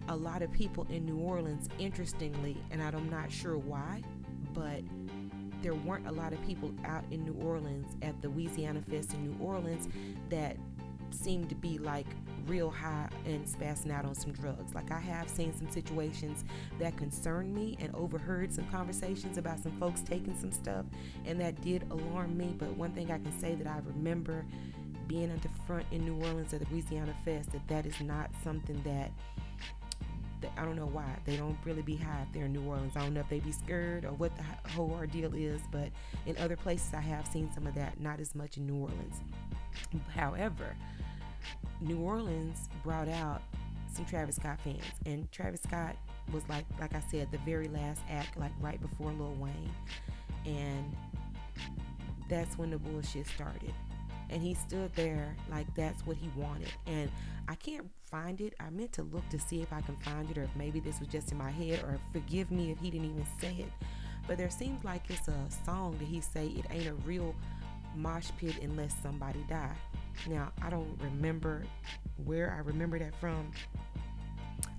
[0.08, 1.68] a lot of people in New Orleans.
[1.80, 4.02] Interestingly, and I'm not sure why,
[4.54, 4.82] but
[5.62, 9.14] there weren't a lot of people out in New Orleans at the Lil Weezyana Fest
[9.14, 9.88] in New Orleans
[10.30, 10.58] that
[11.14, 12.08] seemed to be like
[12.48, 14.74] real high and spazzing out on some drugs.
[14.74, 16.44] Like I have seen some situations
[16.80, 20.86] that concern me and overheard some conversations about some folks taking some stuff,
[21.26, 22.56] and that did alarm me.
[22.58, 24.46] But one thing I can say that I remember
[25.08, 28.00] being at the front in New Orleans at the Lil Weezyana Fest that that is
[28.02, 29.12] not something that
[30.58, 32.94] I don't know why they don't really be high there in New Orleans.
[32.96, 35.90] I don't know if they be scared or what the whole ordeal is, but
[36.26, 39.22] in other places I have seen some of that, not as much in New Orleans.
[40.16, 40.76] However,
[41.80, 43.42] New Orleans brought out
[43.94, 45.96] some Travis Scott fans, and Travis Scott
[46.32, 49.72] was like like I said, the very last act, like right before Lil Wayne,
[50.46, 50.96] and
[52.30, 53.74] that's when the bullshit started.
[54.30, 56.72] And he stood there like that's what he wanted.
[56.88, 57.12] And
[57.50, 58.54] I can't find it.
[58.62, 61.00] I meant to look to see if I can find it or if maybe this
[61.00, 63.86] was just in my head or forgive me if he didn't even say it.
[64.28, 65.36] But there seems like it's a
[65.66, 67.36] song that he say it ain't a real
[67.96, 69.76] mosh pit unless somebody die.
[70.28, 71.64] Now I don't remember
[72.26, 73.52] where I remember that from.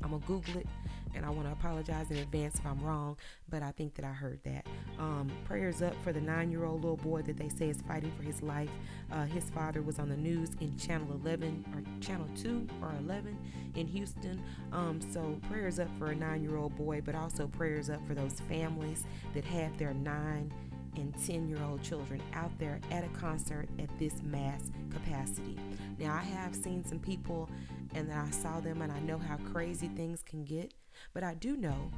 [0.02, 0.66] I'm gonna Google it
[1.14, 3.16] and I want to apologize in advance if I'm wrong,
[3.48, 4.66] but I think that I heard that.
[4.98, 8.12] Um, prayers up for the nine year old little boy that they say is fighting
[8.16, 8.70] for his life.
[9.10, 13.36] Uh, his father was on the news in Channel 11 or Channel 2 or 11
[13.74, 14.42] in Houston.
[14.72, 18.14] Um, so prayers up for a nine year old boy, but also prayers up for
[18.14, 20.52] those families that have their nine
[20.96, 25.58] and 10 year old children out there at a concert at this mass capacity.
[25.98, 27.48] Now, I have seen some people
[27.94, 30.74] and then I saw them and I know how crazy things can get,
[31.14, 31.90] but I do know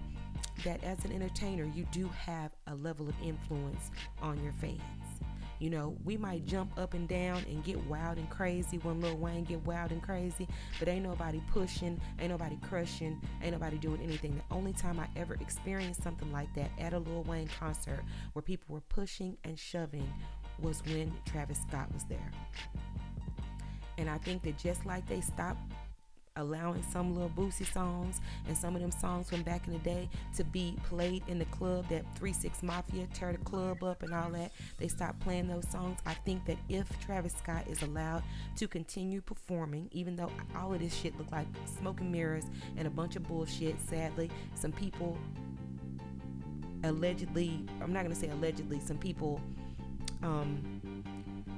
[0.65, 3.91] that as an entertainer, you do have a level of influence
[4.23, 4.81] on your fans.
[5.65, 9.17] You know, we might jump up and down and get wild and crazy when Lil
[9.17, 10.47] Wayne get wild and crazy,
[10.79, 14.35] but ain't nobody pushing, ain't nobody crushing, ain't nobody doing anything.
[14.35, 18.05] The only time I ever experienced something like that at a Lil Wayne concert
[18.35, 20.07] where people were pushing and shoving
[20.61, 22.31] was when Travis Scott was there.
[23.97, 25.63] And I think that just like they stopped
[26.37, 30.09] allowing some Lil Boosie songs and some of them songs from back in the day
[30.37, 34.31] to be played in the club that 3-6 Mafia tear the club up and all
[34.31, 34.51] that.
[34.79, 36.01] They stopped playing those songs.
[36.05, 38.25] I think that if Travis Scott is allowed
[38.57, 41.47] to continue performing, even though all of this shit looked like
[41.79, 42.45] smoke and mirrors
[42.77, 45.17] and a bunch of bullshit, sadly, some people
[46.83, 49.41] allegedly, I'm not gonna say allegedly, some people
[50.25, 50.81] um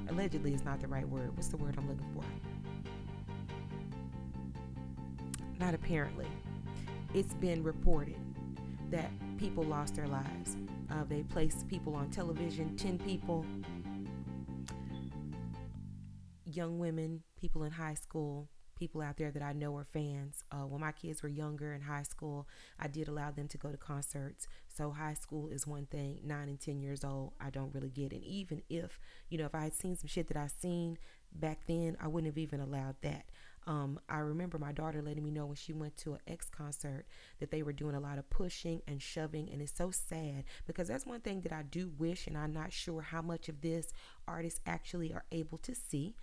[0.08, 1.34] allegedly is not the right word.
[1.34, 2.24] What's the word I'm looking for?
[5.58, 6.26] Not apparently,
[7.14, 8.16] it's been reported
[8.90, 10.56] that people lost their lives.
[10.90, 13.44] Uh, they placed people on television, 10 people,
[16.44, 18.48] young women, people in high school,
[18.78, 20.44] people out there that I know are fans.
[20.52, 22.46] Uh, when my kids were younger in high school,
[22.78, 24.46] I did allow them to go to concerts.
[24.68, 26.20] So high school is one thing.
[26.22, 28.12] Nine and ten years old, I don't really get.
[28.12, 28.98] And even if
[29.28, 30.98] you know, if I had seen some shit that I seen
[31.32, 33.24] back then, I wouldn't have even allowed that.
[33.66, 37.04] Um, I remember my daughter letting me know when she went to an X concert
[37.40, 40.86] that they were doing a lot of pushing and shoving, and it's so sad because
[40.86, 43.92] that's one thing that I do wish, and I'm not sure how much of this
[44.28, 46.14] artists actually are able to see,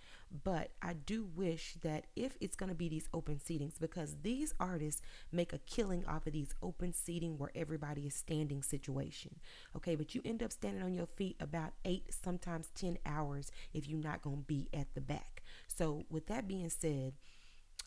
[0.42, 4.54] but I do wish that if it's going to be these open seatings, because these
[4.58, 9.36] artists make a killing off of these open seating where everybody is standing situation,
[9.76, 13.86] okay, but you end up standing on your feet about eight, sometimes 10 hours if
[13.86, 15.42] you're not going to be at the back.
[15.68, 17.14] So, with that being said,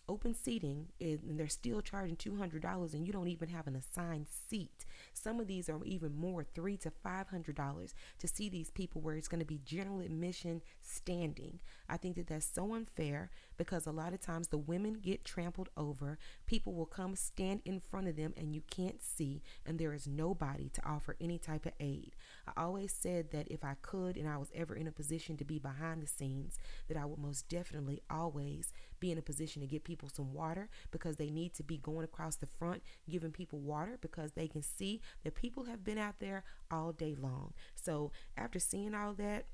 [0.10, 4.86] open seating and they're still charging $200 and you don't even have an assigned seat.
[5.14, 9.01] Some of these are even more three to five hundred dollars to see these people
[9.01, 11.60] where it's going to be general admission standing.
[11.89, 15.70] I think that that's so unfair because a lot of times the women get trampled
[15.78, 19.93] over people will come stand in front of them and you can't see and there
[19.93, 22.16] is nobody to offer any type of aid
[22.47, 25.45] i always said that if i could and i was ever in a position to
[25.45, 29.68] be behind the scenes that i would most definitely always be in a position to
[29.68, 33.60] get people some water because they need to be going across the front giving people
[33.60, 37.53] water because they can see that people have been out there all day long.
[37.76, 39.45] So after seeing all that,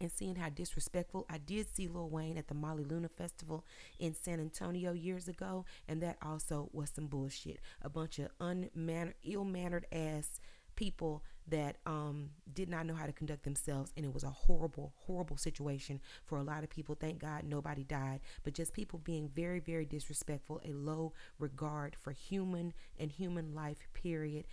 [0.00, 3.64] and seeing how disrespectful I did see Lil Wayne at the Mala Luna Festival
[3.98, 7.60] in San Antonio years ago, and that also was some bullshit.
[7.82, 10.40] A bunch of unmannered, ill-mannered ass
[10.78, 13.92] people that um, did not know how to conduct themselves.
[13.96, 16.94] And it was a horrible, horrible situation for a lot of people.
[16.94, 22.12] Thank God nobody died, but just people being very, very disrespectful, a low regard for
[22.12, 24.46] human and human life, period.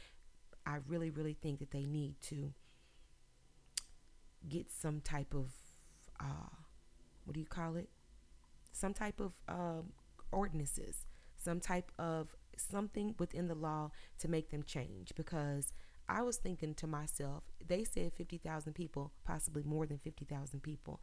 [0.66, 2.54] I really, really think that they need to
[4.50, 5.52] get some type of,
[6.20, 6.50] uh,
[7.26, 7.90] what do you call it?
[8.72, 9.82] Some type of uh,
[10.32, 15.74] ordinances, some type of something within the law to make them change because
[16.08, 21.02] I was thinking to myself, they said 50,000 people, possibly more than 50,000 people.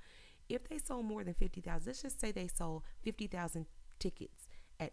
[0.48, 3.66] If they sold more than 50,000, let's just say they sold 50,000
[3.98, 4.92] tickets at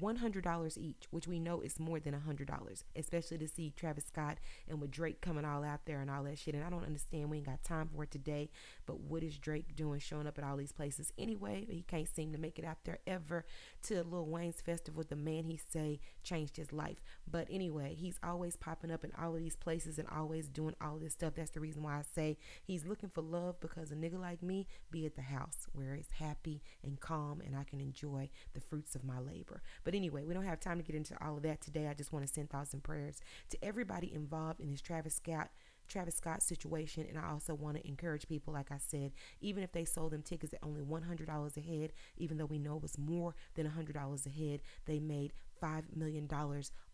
[0.00, 4.38] $100 each, which we know is more than $100, especially to see Travis Scott
[4.68, 6.54] and with Drake coming all out there and all that shit.
[6.54, 8.50] And I don't understand, we ain't got time for it today,
[8.86, 11.66] but what is Drake doing showing up at all these places anyway?
[11.68, 13.44] He can't seem to make it out there ever
[13.84, 15.04] to Lil Wayne's festival.
[15.08, 17.02] The man he say changed his life.
[17.30, 20.98] But anyway, he's always popping up in all of these places and always doing all
[20.98, 21.34] this stuff.
[21.36, 24.66] That's the reason why I say he's looking for love because a nigga like me
[24.90, 28.94] be at the house where it's happy and calm and I can enjoy the fruits
[28.94, 29.62] of my labor.
[29.84, 31.88] But anyway, we don't have time to get into all of that today.
[31.88, 33.20] I just want to send thoughts and prayers
[33.50, 35.50] to everybody involved in this Travis Scott
[35.88, 37.06] Travis Scott situation.
[37.08, 40.22] And I also want to encourage people, like I said, even if they sold them
[40.22, 44.26] tickets at only $100 a head, even though we know it was more than $100
[44.26, 46.28] a head, they made $5 million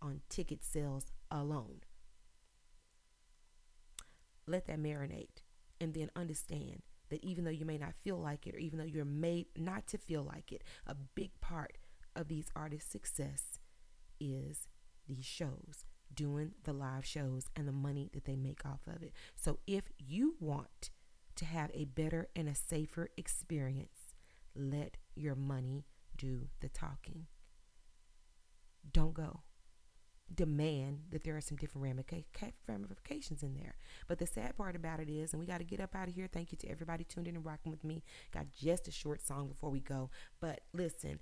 [0.02, 1.80] on ticket sales alone.
[4.46, 5.42] Let that marinate
[5.80, 8.84] and then understand that even though you may not feel like it, or even though
[8.84, 11.78] you're made not to feel like it, a big part
[12.18, 13.58] of these artists' success
[14.20, 14.66] is
[15.06, 19.12] these shows, doing the live shows and the money that they make off of it.
[19.36, 20.90] So if you want
[21.36, 24.14] to have a better and a safer experience,
[24.54, 27.26] let your money do the talking.
[28.90, 29.42] Don't go
[30.34, 31.86] demand that there are some different
[32.68, 33.76] ramifications in there.
[34.06, 36.14] But the sad part about it is, and we got to get up out of
[36.14, 36.28] here.
[36.30, 38.02] Thank you to everybody tuned in and rocking with me.
[38.32, 40.10] Got just a short song before we go.
[40.40, 41.20] But listen,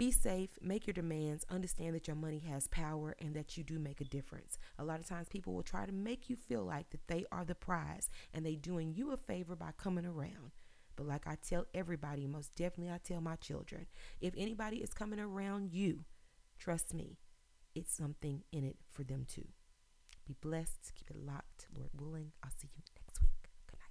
[0.00, 3.78] be safe, make your demands, understand that your money has power and that you do
[3.78, 4.58] make a difference.
[4.78, 7.44] A lot of times people will try to make you feel like that they are
[7.44, 10.52] the prize and they doing you a favor by coming around.
[10.96, 13.88] But like I tell everybody, most definitely I tell my children,
[14.22, 16.04] if anybody is coming around you,
[16.58, 17.18] trust me,
[17.74, 19.48] it's something in it for them too.
[20.26, 20.92] Be blessed.
[20.94, 21.66] Keep it locked.
[21.76, 22.32] Lord willing.
[22.42, 23.50] I'll see you next week.
[23.66, 23.90] Good night.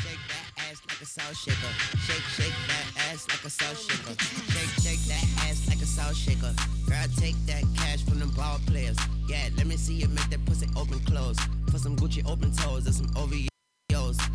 [0.00, 1.72] Shake that like a salt shaker.
[2.04, 4.14] Shake, shake that ass like a salt shaker.
[4.52, 6.52] Shake, shake that ass like a salt shaker.
[6.86, 8.98] Girl, take that cash from the ball players.
[9.28, 11.38] Yeah, let me see you make that pussy open close.
[11.68, 13.48] Put some Gucci open toes and some OVO.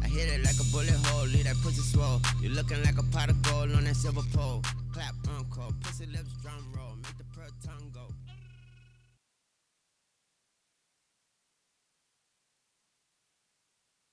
[0.02, 2.20] I hit it like a bullet hole, leave that pussy swole.
[2.42, 4.64] You looking like a pot of gold on that silver pole.
[4.92, 6.84] Clap, uncle, pussy lips, drum roll.